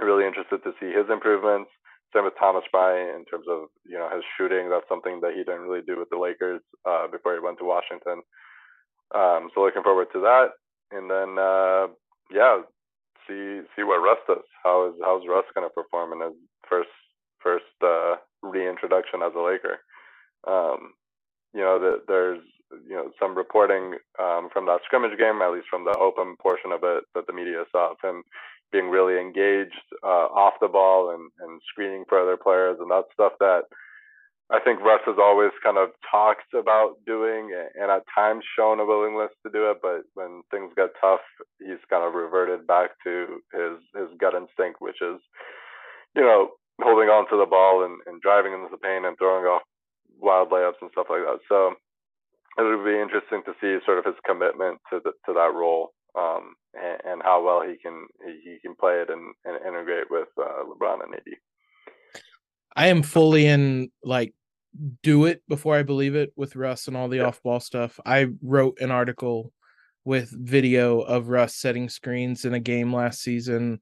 really 0.00 0.26
interested 0.26 0.64
to 0.64 0.72
see 0.80 0.88
his 0.88 1.06
improvements. 1.12 1.70
Same 2.12 2.24
with 2.24 2.36
Thomas 2.36 2.64
Bryant 2.72 3.16
in 3.16 3.24
terms 3.24 3.46
of 3.48 3.72
you 3.88 3.96
know 3.96 4.08
his 4.12 4.24
shooting. 4.36 4.68
That's 4.68 4.88
something 4.88 5.20
that 5.20 5.32
he 5.32 5.44
didn't 5.44 5.64
really 5.64 5.84
do 5.84 5.98
with 5.98 6.08
the 6.10 6.20
Lakers 6.20 6.60
uh, 6.84 7.08
before 7.08 7.32
he 7.32 7.40
went 7.40 7.58
to 7.58 7.64
Washington. 7.64 8.20
Um, 9.14 9.50
so 9.54 9.62
looking 9.62 9.82
forward 9.82 10.08
to 10.12 10.20
that. 10.20 10.48
And 10.90 11.10
then 11.10 11.38
uh, 11.38 11.88
yeah, 12.30 12.62
see 13.26 13.62
see 13.76 13.82
what 13.82 14.02
Russ 14.02 14.18
does. 14.28 14.44
How 14.62 14.88
is 14.88 14.94
how's 15.02 15.26
Russ 15.28 15.44
going 15.54 15.68
to 15.68 15.72
perform 15.72 16.12
in 16.12 16.20
his 16.20 16.36
first 16.68 16.90
first 17.40 17.72
uh, 17.82 18.16
reintroduction 18.42 19.22
as 19.22 19.32
a 19.36 19.40
Laker? 19.40 19.80
Um, 20.46 20.94
you 21.54 21.60
know, 21.60 21.78
that 21.78 22.04
there's 22.08 22.42
you 22.88 22.94
know 22.96 23.10
some 23.20 23.36
reporting 23.36 23.94
um, 24.18 24.48
from 24.52 24.66
that 24.66 24.80
scrimmage 24.84 25.18
game, 25.18 25.40
at 25.42 25.52
least 25.52 25.68
from 25.70 25.84
the 25.84 25.96
open 25.98 26.36
portion 26.40 26.72
of 26.72 26.80
it 26.82 27.04
that 27.14 27.26
the 27.26 27.32
media 27.32 27.64
saw 27.70 27.92
of 27.92 27.98
him 28.02 28.22
being 28.72 28.88
really 28.88 29.20
engaged 29.20 29.84
uh, 30.02 30.32
off 30.32 30.54
the 30.60 30.68
ball 30.68 31.10
and, 31.10 31.30
and 31.40 31.60
screening 31.68 32.04
for 32.08 32.18
other 32.18 32.38
players, 32.38 32.78
and 32.80 32.90
that's 32.90 33.12
stuff 33.12 33.32
that 33.38 33.62
I 34.50 34.60
think 34.60 34.80
Russ 34.80 35.00
has 35.06 35.16
always 35.18 35.52
kind 35.62 35.78
of 35.78 35.90
talked 36.10 36.52
about 36.52 36.96
doing 37.06 37.54
and 37.74 37.90
at 37.90 38.02
times 38.14 38.44
shown 38.56 38.80
a 38.80 38.84
willingness 38.84 39.32
to 39.44 39.52
do 39.52 39.70
it, 39.70 39.78
but 39.80 40.02
when 40.14 40.42
things 40.50 40.72
got 40.76 40.90
tough, 41.00 41.24
he's 41.58 41.80
kind 41.88 42.04
of 42.04 42.14
reverted 42.14 42.66
back 42.66 42.90
to 43.04 43.40
his 43.52 43.78
his 43.94 44.10
gut 44.18 44.34
instinct, 44.34 44.80
which 44.80 45.00
is, 45.00 45.20
you 46.14 46.22
know, 46.22 46.50
holding 46.80 47.08
on 47.08 47.28
to 47.30 47.36
the 47.38 47.48
ball 47.48 47.84
and, 47.84 48.00
and 48.06 48.20
driving 48.20 48.52
into 48.52 48.68
the 48.70 48.76
paint 48.76 49.06
and 49.06 49.16
throwing 49.16 49.46
off 49.46 49.62
wild 50.20 50.50
layups 50.50 50.80
and 50.82 50.90
stuff 50.92 51.06
like 51.08 51.22
that. 51.22 51.40
So 51.48 51.72
it 52.58 52.62
would 52.62 52.84
be 52.84 53.00
interesting 53.00 53.42
to 53.46 53.56
see 53.60 53.84
sort 53.84 53.98
of 53.98 54.04
his 54.04 54.20
commitment 54.26 54.78
to 54.90 55.00
the, 55.02 55.12
to 55.26 55.32
that 55.32 55.54
role 55.54 55.92
um, 56.18 56.54
and, 56.74 57.00
and, 57.04 57.22
how 57.22 57.42
well 57.42 57.62
he 57.62 57.76
can 57.80 58.06
he, 58.20 58.52
he 58.52 58.58
can 58.60 58.74
play 58.76 59.00
it 59.00 59.08
and, 59.08 59.32
and 59.44 59.64
integrate 59.64 60.10
with 60.10 60.28
uh, 60.36 60.64
LeBron 60.68 61.04
and 61.04 61.14
AD. 61.14 61.32
I 62.74 62.88
am 62.88 63.02
fully 63.02 63.46
in 63.46 63.90
like 64.02 64.34
do 65.02 65.26
it 65.26 65.42
before 65.48 65.76
I 65.76 65.82
believe 65.82 66.14
it 66.14 66.32
with 66.36 66.56
Russ 66.56 66.88
and 66.88 66.96
all 66.96 67.08
the 67.08 67.18
yeah. 67.18 67.24
off 67.24 67.42
ball 67.42 67.60
stuff. 67.60 68.00
I 68.06 68.28
wrote 68.42 68.80
an 68.80 68.90
article 68.90 69.52
with 70.04 70.30
video 70.30 71.00
of 71.00 71.28
Russ 71.28 71.54
setting 71.54 71.88
screens 71.88 72.44
in 72.44 72.54
a 72.54 72.60
game 72.60 72.92
last 72.92 73.20
season. 73.20 73.80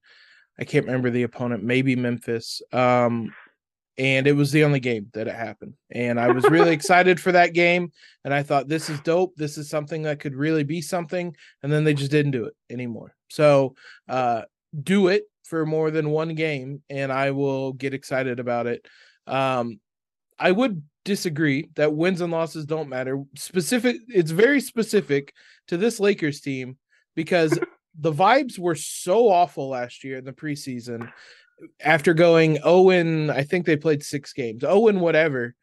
I 0.59 0.65
can't 0.65 0.87
remember 0.87 1.11
the 1.11 1.23
opponent, 1.23 1.63
maybe 1.63 1.97
Memphis. 1.97 2.61
Um, 2.73 3.33
and 3.97 4.27
it 4.27 4.33
was 4.33 4.51
the 4.53 4.65
only 4.65 4.81
game 4.81 5.09
that 5.15 5.29
it 5.29 5.35
happened. 5.35 5.75
And 5.91 6.19
I 6.19 6.31
was 6.33 6.45
really 6.45 6.73
excited 6.75 7.21
for 7.21 7.33
that 7.33 7.55
game. 7.55 7.93
And 8.25 8.35
I 8.35 8.43
thought, 8.43 8.69
this 8.69 8.91
is 8.91 9.01
dope. 9.01 9.35
This 9.37 9.59
is 9.59 9.71
something 9.71 10.03
that 10.03 10.21
could 10.21 10.35
really 10.35 10.65
be 10.65 10.81
something. 10.81 11.35
And 11.63 11.73
then 11.73 11.85
they 11.85 11.95
just 11.95 12.11
didn't 12.11 12.33
do 12.33 12.45
it 12.45 12.55
anymore. 12.71 13.15
So 13.29 13.75
uh, 14.09 14.43
do 14.83 15.09
it 15.09 15.25
for 15.51 15.67
more 15.67 15.91
than 15.91 16.11
one 16.11 16.37
game, 16.37 16.81
and 16.89 17.13
I 17.13 17.33
will 17.33 17.73
get 17.73 17.93
excited 17.93 18.39
about 18.39 18.69
it. 18.69 18.87
Um, 19.27 19.81
I 20.39 20.53
would 20.53 20.83
disagree 21.05 21.69
that 21.75 21.93
wins 21.93 22.21
and 22.21 22.33
losses 22.33 22.65
don't 22.65 22.89
matter. 22.89 23.23
Specific, 23.37 23.97
it's 24.09 24.31
very 24.31 24.61
specific 24.61 25.35
to 25.67 25.77
this 25.77 25.99
Lakers 25.99 26.41
team 26.41 26.79
because 27.17 27.59
the 27.99 28.13
vibes 28.13 28.61
were 28.61 28.77
so 28.77 29.29
awful 29.29 29.71
last 29.71 30.05
year 30.05 30.19
in 30.19 30.25
the 30.25 30.33
preseason. 30.33 31.11
After 31.85 32.15
going 32.15 32.61
Owen, 32.63 33.29
I 33.29 33.43
think 33.43 33.67
they 33.67 33.77
played 33.77 34.05
six 34.05 34.33
games. 34.33 34.63
Owen, 34.63 35.01
whatever. 35.01 35.57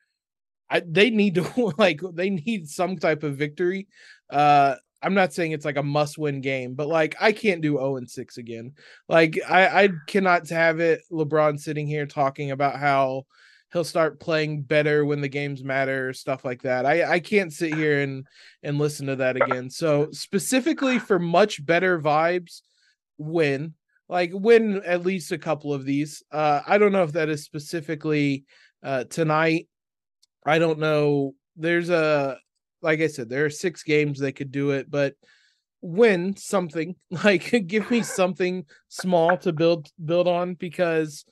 I, 0.70 0.82
they 0.86 1.12
need 1.12 1.36
to 1.36 1.74
like 1.78 2.02
they 2.14 2.30
need 2.30 2.70
some 2.70 2.98
type 2.98 3.24
of 3.24 3.38
victory. 3.38 3.88
Uh, 4.30 4.76
I'm 5.02 5.14
not 5.14 5.34
saying 5.34 5.52
it's 5.52 5.66
like 5.66 5.78
a 5.78 5.84
must 5.84 6.18
win 6.18 6.42
game, 6.42 6.74
but 6.74 6.88
like 6.88 7.16
I 7.20 7.32
can't 7.32 7.62
do 7.62 7.74
0 7.74 7.98
and 7.98 8.10
6 8.10 8.38
again. 8.38 8.74
Like 9.08 9.40
I, 9.48 9.84
I 9.84 9.90
cannot 10.08 10.50
have 10.50 10.80
it 10.80 11.02
LeBron 11.12 11.60
sitting 11.60 11.88
here 11.88 12.06
talking 12.06 12.52
about 12.52 12.80
how 12.80 13.26
he'll 13.74 13.84
start 13.84 14.20
playing 14.20 14.64
better 14.64 15.06
when 15.06 15.22
the 15.22 15.28
games 15.28 15.64
matter, 15.64 16.14
stuff 16.14 16.46
like 16.46 16.62
that. 16.64 16.86
I, 16.86 17.14
I 17.14 17.20
can't 17.20 17.54
sit 17.54 17.76
here 17.76 18.02
and 18.02 18.26
and 18.64 18.78
listen 18.80 19.08
to 19.08 19.18
that 19.18 19.36
again. 19.36 19.70
So 19.70 20.10
specifically 20.12 21.00
for 21.00 21.20
much 21.20 21.64
better 21.66 22.00
vibes, 22.00 22.62
win. 23.18 23.74
Like 24.10 24.32
win 24.34 24.82
at 24.86 25.06
least 25.06 25.32
a 25.32 25.38
couple 25.38 25.74
of 25.74 25.86
these. 25.86 26.24
Uh 26.32 26.62
I 26.66 26.78
don't 26.78 26.92
know 26.92 27.04
if 27.04 27.14
that 27.14 27.30
is 27.30 27.44
specifically 27.44 28.46
uh 28.82 29.04
tonight. 29.04 29.68
I 30.46 30.60
don't 30.60 30.80
know. 30.80 31.36
There's 31.56 31.90
a 31.90 32.38
like 32.88 33.02
I 33.02 33.08
said, 33.08 33.28
there 33.28 33.44
are 33.44 33.50
six 33.50 33.84
games 33.84 34.18
they 34.18 34.32
could 34.32 34.50
do 34.50 34.72
it, 34.72 34.90
but 34.90 35.14
win 35.82 36.38
something 36.38 36.96
like 37.24 37.68
give 37.68 37.92
me 37.92 38.02
something 38.02 38.66
small 38.88 39.38
to 39.38 39.52
build 39.52 39.90
build 40.04 40.28
on 40.28 40.56
because 40.56 41.24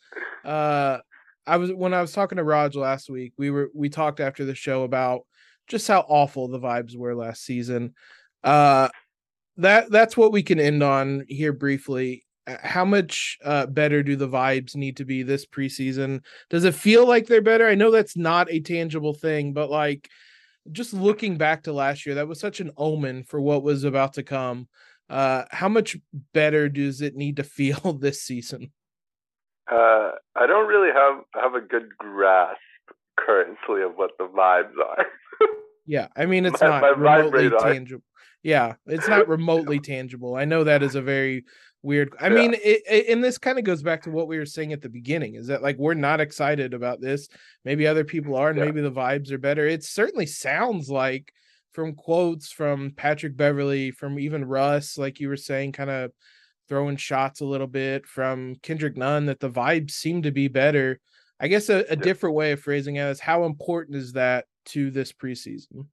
uh 0.44 0.98
I 1.48 1.58
was 1.58 1.72
when 1.72 1.94
I 1.94 2.02
was 2.02 2.12
talking 2.12 2.36
to 2.38 2.44
Raj 2.44 2.76
last 2.76 3.10
week, 3.10 3.34
we 3.38 3.52
were 3.52 3.70
we 3.74 3.88
talked 3.88 4.20
after 4.20 4.44
the 4.44 4.54
show 4.54 4.84
about 4.84 5.22
just 5.68 5.88
how 5.88 6.02
awful 6.10 6.50
the 6.50 6.60
vibes 6.60 6.98
were 6.98 7.16
last 7.16 7.46
season. 7.46 7.94
Uh 8.44 8.90
that 9.56 9.90
that's 9.90 10.18
what 10.18 10.34
we 10.34 10.44
can 10.44 10.60
end 10.60 10.84
on 10.84 11.24
here 11.30 11.54
briefly. 11.54 12.26
How 12.48 12.84
much 12.84 13.38
uh, 13.44 13.66
better 13.66 14.04
do 14.04 14.18
the 14.18 14.28
vibes 14.28 14.76
need 14.76 14.98
to 14.98 15.06
be 15.06 15.24
this 15.24 15.48
preseason? 15.48 16.22
Does 16.50 16.66
it 16.66 16.76
feel 16.76 17.08
like 17.08 17.26
they're 17.26 17.42
better? 17.42 17.66
I 17.66 17.74
know 17.76 17.90
that's 17.90 18.18
not 18.18 18.52
a 18.52 18.60
tangible 18.60 19.14
thing, 19.14 19.54
but 19.54 19.72
like 19.72 20.10
just 20.72 20.94
looking 20.94 21.38
back 21.38 21.64
to 21.64 21.74
last 21.74 22.06
year, 22.06 22.16
that 22.16 22.28
was 22.28 22.40
such 22.40 22.60
an 22.60 22.72
omen 22.78 23.24
for 23.24 23.40
what 23.40 23.64
was 23.64 23.84
about 23.84 24.14
to 24.14 24.24
come. 24.24 24.68
Uh, 25.10 25.44
how 25.52 25.70
much 25.70 25.98
better 26.34 26.68
does 26.68 27.02
it 27.02 27.16
need 27.16 27.38
to 27.38 27.44
feel 27.44 27.94
this 28.00 28.22
season? 28.22 28.72
Uh, 29.72 30.12
I 30.36 30.46
don't 30.46 30.68
really 30.68 30.92
have 30.94 31.24
have 31.42 31.56
a 31.56 31.62
good 31.62 31.90
grasp 31.98 32.60
currently 33.18 33.82
of 33.82 33.96
what 33.96 34.12
the 34.20 34.26
vibes 34.26 34.78
are. 34.80 35.06
yeah, 35.86 36.08
I 36.16 36.26
mean 36.26 36.46
it's 36.46 36.62
my, 36.62 36.68
not 36.68 36.82
my 36.82 36.90
remotely 36.90 37.50
tangible. 37.50 38.04
Yeah, 38.44 38.76
it's 38.86 39.08
not 39.08 39.28
remotely 39.28 39.80
tangible. 39.80 40.36
I 40.36 40.46
know 40.46 40.64
that 40.64 40.84
is 40.84 40.94
a 40.94 41.02
very 41.02 41.46
weird. 41.86 42.14
I 42.20 42.28
yeah. 42.28 42.34
mean, 42.34 42.54
it, 42.56 42.82
it, 42.90 43.10
and 43.10 43.24
this 43.24 43.38
kind 43.38 43.58
of 43.58 43.64
goes 43.64 43.84
back 43.84 44.02
to 44.04 44.12
what 44.12 44.28
we 44.28 44.38
were 44.38 44.46
saying 44.46 44.74
at 44.74 44.82
the 44.82 44.90
beginning 44.90 45.36
is 45.36 45.48
that 45.48 45.62
like 45.62 45.78
we're 45.78 45.94
not 45.94 46.20
excited 46.20 46.74
about 46.74 47.00
this. 47.00 47.30
Maybe 47.64 47.88
other 47.88 48.04
people 48.04 48.36
are, 48.36 48.50
and 48.50 48.58
yeah. 48.58 48.66
maybe 48.66 48.82
the 48.82 48.92
vibes 48.92 49.32
are 49.32 49.38
better. 49.38 49.66
It 49.66 49.84
certainly 49.84 50.26
sounds 50.26 50.90
like 50.90 51.32
from 51.72 51.94
quotes 51.94 52.52
from 52.52 52.92
Patrick 52.92 53.38
Beverley, 53.38 53.92
from 53.92 54.20
even 54.20 54.46
Russ, 54.46 54.98
like 54.98 55.20
you 55.20 55.30
were 55.30 55.38
saying, 55.38 55.74
kind 55.74 55.90
of 55.90 56.12
throwing 56.68 56.98
shots 56.98 57.42
a 57.42 57.46
little 57.46 57.68
bit 57.68 58.08
from 58.08 58.56
Kendrick 58.64 58.98
Nunn, 58.98 59.28
that 59.28 59.40
the 59.40 59.50
vibes 59.50 59.92
seem 59.92 60.24
to 60.24 60.32
be 60.32 60.48
better. 60.48 61.00
I 61.40 61.48
guess 61.48 61.70
a, 61.70 61.80
a 61.80 61.86
yeah. 61.90 61.96
different 61.96 62.36
way 62.36 62.54
of 62.54 62.62
phrasing 62.62 62.96
it 62.96 63.04
is 63.04 63.20
how 63.20 63.46
important 63.46 63.98
is 63.98 64.14
that 64.14 64.46
to 64.68 64.90
this 64.90 65.12
preseason? 65.12 65.88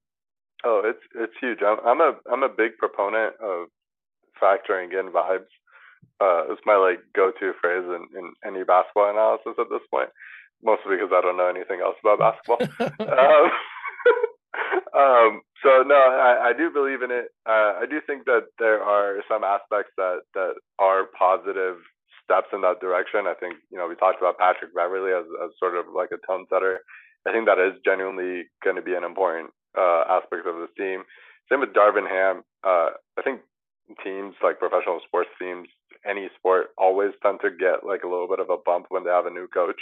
Oh, 0.63 0.81
it's 0.85 1.03
it's 1.15 1.33
huge. 1.41 1.59
I'm, 1.65 1.77
I'm 1.85 2.01
a 2.01 2.13
I'm 2.31 2.43
a 2.43 2.49
big 2.49 2.77
proponent 2.77 3.35
of 3.41 3.67
factoring 4.41 4.97
in 4.97 5.11
vibes 5.11 5.51
uh, 6.23 6.47
it's 6.51 6.63
my 6.65 6.75
like 6.79 7.03
go-to 7.15 7.51
phrase 7.59 7.83
in, 7.83 8.07
in 8.15 8.31
any 8.47 8.63
basketball 8.63 9.11
analysis 9.11 9.59
at 9.59 9.67
this 9.69 9.83
point, 9.91 10.09
mostly 10.63 10.95
because 10.95 11.11
I 11.11 11.19
don't 11.19 11.35
know 11.35 11.51
anything 11.51 11.83
else 11.83 11.99
about 11.99 12.23
basketball. 12.23 12.63
um, 13.03 13.45
um, 14.95 15.31
so 15.59 15.83
no, 15.83 15.99
I, 15.99 16.49
I 16.49 16.53
do 16.55 16.71
believe 16.71 17.03
in 17.03 17.11
it. 17.11 17.35
Uh, 17.45 17.83
I 17.83 17.85
do 17.89 17.99
think 18.07 18.23
that 18.25 18.47
there 18.59 18.81
are 18.81 19.19
some 19.27 19.43
aspects 19.43 19.91
that 19.97 20.23
that 20.33 20.55
are 20.79 21.11
positive 21.17 21.83
steps 22.23 22.47
in 22.53 22.61
that 22.61 22.79
direction. 22.79 23.27
I 23.27 23.35
think 23.35 23.55
you 23.71 23.77
know 23.77 23.87
we 23.87 23.95
talked 23.95 24.23
about 24.23 24.39
Patrick 24.39 24.73
Beverley 24.73 25.11
as, 25.11 25.27
as 25.43 25.51
sort 25.59 25.75
of 25.75 25.91
like 25.93 26.15
a 26.15 26.21
tone 26.25 26.45
setter. 26.47 26.79
I 27.27 27.31
think 27.31 27.47
that 27.47 27.59
is 27.59 27.79
genuinely 27.83 28.47
going 28.63 28.75
to 28.75 28.81
be 28.81 28.95
an 28.95 29.03
important 29.03 29.51
uh, 29.77 30.03
aspect 30.07 30.47
of 30.47 30.59
this 30.59 30.71
team. 30.77 31.03
Same 31.51 31.59
with 31.59 31.75
Darvin 31.75 32.07
Ham. 32.07 32.43
Uh, 32.63 32.95
I 33.19 33.21
think 33.23 33.41
teams 34.03 34.35
like 34.41 34.59
professional 34.59 34.99
sports 35.05 35.29
teams 35.39 35.67
any 36.05 36.29
sport 36.37 36.67
always 36.77 37.11
tend 37.21 37.39
to 37.41 37.49
get 37.49 37.85
like 37.87 38.03
a 38.03 38.09
little 38.09 38.27
bit 38.27 38.39
of 38.39 38.49
a 38.49 38.57
bump 38.57 38.87
when 38.89 39.03
they 39.03 39.09
have 39.09 39.25
a 39.25 39.31
new 39.33 39.47
coach. 39.47 39.79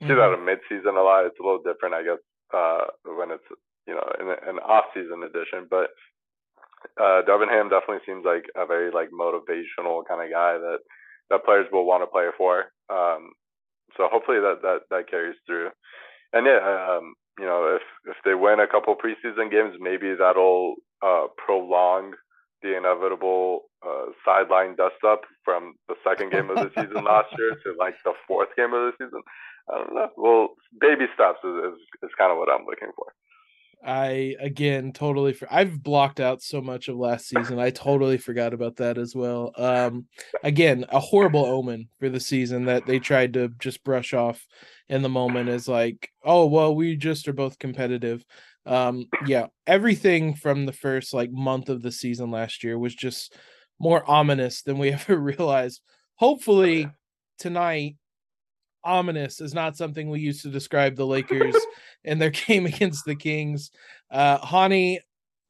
You 0.00 0.06
mm-hmm. 0.06 0.14
see 0.14 0.18
that 0.18 0.34
in 0.34 0.44
mid-season 0.44 0.96
a 0.96 1.02
lot. 1.02 1.26
It's 1.26 1.38
a 1.38 1.42
little 1.42 1.62
different, 1.62 1.94
I 1.94 2.02
guess, 2.02 2.22
uh, 2.52 2.84
when 3.04 3.30
it's 3.30 3.46
you 3.86 3.94
know 3.94 4.06
in 4.18 4.28
an 4.28 4.58
off-season 4.58 5.22
edition. 5.22 5.66
But 5.70 5.90
uh, 6.98 7.22
Darvin 7.22 7.50
Ham 7.50 7.68
definitely 7.70 8.02
seems 8.06 8.24
like 8.24 8.46
a 8.56 8.66
very 8.66 8.90
like 8.90 9.10
motivational 9.10 10.02
kind 10.06 10.22
of 10.22 10.30
guy 10.30 10.58
that 10.58 10.78
that 11.30 11.44
players 11.44 11.66
will 11.72 11.86
want 11.86 12.02
to 12.02 12.10
play 12.10 12.26
for. 12.36 12.72
Um, 12.90 13.32
so 13.96 14.08
hopefully 14.10 14.40
that 14.40 14.62
that 14.62 14.80
that 14.90 15.10
carries 15.10 15.36
through. 15.46 15.70
And 16.32 16.46
yeah, 16.46 16.58
um, 16.58 17.14
you 17.38 17.46
know, 17.46 17.76
if 17.76 17.82
if 18.10 18.16
they 18.24 18.34
win 18.34 18.60
a 18.60 18.66
couple 18.66 18.94
preseason 18.96 19.50
games, 19.50 19.76
maybe 19.78 20.14
that'll 20.18 20.76
uh, 21.02 21.26
prolong 21.36 22.14
the 22.62 22.76
inevitable 22.76 23.64
uh, 23.86 24.06
sideline 24.24 24.76
dust 24.76 25.02
up 25.06 25.22
from 25.44 25.74
the 25.88 25.94
second 26.06 26.30
game 26.30 26.50
of 26.50 26.56
the 26.56 26.70
season 26.80 27.04
last 27.04 27.28
year 27.38 27.56
to 27.64 27.74
like 27.78 27.94
the 28.04 28.12
fourth 28.26 28.48
game 28.56 28.72
of 28.72 28.92
the 28.92 28.92
season. 28.98 29.20
I 29.70 29.78
don't 29.78 29.94
know. 29.94 30.10
Well, 30.16 30.48
baby 30.80 31.06
steps 31.14 31.38
is, 31.44 31.72
is, 31.72 31.78
is 32.02 32.10
kind 32.18 32.32
of 32.32 32.38
what 32.38 32.50
I'm 32.50 32.66
looking 32.66 32.90
for. 32.96 33.06
I 33.84 34.36
again 34.38 34.92
totally 34.92 35.32
for, 35.32 35.52
I've 35.52 35.82
blocked 35.82 36.20
out 36.20 36.40
so 36.40 36.60
much 36.60 36.88
of 36.88 36.96
last 36.96 37.28
season. 37.28 37.58
I 37.58 37.70
totally 37.70 38.16
forgot 38.16 38.54
about 38.54 38.76
that 38.76 38.96
as 38.96 39.14
well. 39.14 39.52
Um 39.56 40.06
again, 40.44 40.84
a 40.90 41.00
horrible 41.00 41.44
omen 41.44 41.88
for 41.98 42.08
the 42.08 42.20
season 42.20 42.66
that 42.66 42.86
they 42.86 43.00
tried 43.00 43.34
to 43.34 43.48
just 43.58 43.82
brush 43.82 44.14
off 44.14 44.46
in 44.88 45.02
the 45.02 45.08
moment 45.08 45.48
as 45.48 45.66
like, 45.66 46.10
oh 46.24 46.46
well, 46.46 46.74
we 46.74 46.94
just 46.94 47.26
are 47.26 47.32
both 47.32 47.58
competitive 47.58 48.24
um 48.64 49.06
yeah 49.26 49.46
everything 49.66 50.34
from 50.34 50.66
the 50.66 50.72
first 50.72 51.12
like 51.12 51.32
month 51.32 51.68
of 51.68 51.82
the 51.82 51.90
season 51.90 52.30
last 52.30 52.62
year 52.62 52.78
was 52.78 52.94
just 52.94 53.36
more 53.80 54.08
ominous 54.08 54.62
than 54.62 54.78
we 54.78 54.90
ever 54.92 55.16
realized. 55.16 55.80
Hopefully 56.16 56.88
tonight 57.38 57.96
ominous 58.84 59.40
is 59.40 59.54
not 59.54 59.76
something 59.76 60.08
we 60.08 60.20
used 60.20 60.42
to 60.42 60.48
describe 60.48 60.96
the 60.96 61.06
lakers 61.06 61.56
and 62.04 62.20
their 62.20 62.30
game 62.30 62.66
against 62.66 63.04
the 63.04 63.16
kings. 63.16 63.70
Uh 64.10 64.38
Honi 64.38 65.00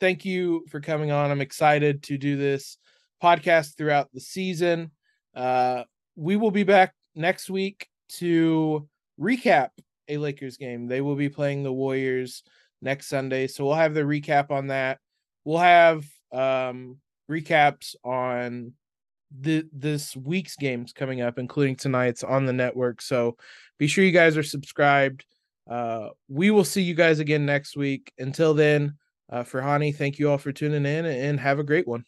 thank 0.01 0.25
you 0.25 0.65
for 0.69 0.81
coming 0.81 1.11
on. 1.11 1.31
I'm 1.31 1.41
excited 1.41 2.03
to 2.05 2.19
do 2.19 2.37
this 2.37 2.79
podcast 3.23 3.77
throughout 3.77 4.09
the 4.13 4.21
season. 4.21 4.91
Uh 5.35 5.85
we 6.17 6.37
will 6.37 6.51
be 6.51 6.65
back 6.65 6.95
next 7.15 7.51
week 7.51 7.89
to 8.09 8.89
recap 9.21 9.71
a 10.09 10.19
lakers 10.19 10.57
game. 10.57 10.87
They 10.87 11.01
will 11.01 11.17
be 11.17 11.29
playing 11.29 11.63
the 11.63 11.73
warriors 11.73 12.43
next 12.83 13.07
Sunday. 13.07 13.47
So 13.47 13.65
we'll 13.65 13.75
have 13.75 13.95
the 13.95 14.03
recap 14.03 14.51
on 14.51 14.67
that. 14.67 14.99
We'll 15.45 15.59
have 15.59 16.05
um 16.33 16.99
recaps 17.31 17.95
on 18.05 18.73
the 19.41 19.65
this 19.73 20.15
week's 20.17 20.57
games 20.57 20.93
coming 20.93 21.23
up, 21.23 21.39
including 21.39 21.77
tonight's 21.77 22.23
on 22.23 22.45
the 22.45 22.53
network. 22.53 23.01
So 23.01 23.37
be 23.79 23.87
sure 23.87 24.05
you 24.05 24.13
guys 24.13 24.37
are 24.37 24.43
subscribed. 24.43 25.25
Uh 25.71 26.09
we 26.29 26.51
will 26.51 26.65
see 26.65 26.83
you 26.83 26.95
guys 26.95 27.19
again 27.21 27.47
next 27.47 27.77
week. 27.77 28.13
Until 28.19 28.53
then, 28.53 28.97
uh 29.31 29.45
for 29.45 29.63
Honi, 29.63 29.93
thank 29.93 30.19
you 30.19 30.31
all 30.31 30.39
for 30.39 30.53
tuning 30.53 30.85
in 30.85 31.07
and 31.07 31.41
have 31.41 31.59
a 31.59 31.65
great 31.65 31.87
one. 31.87 32.05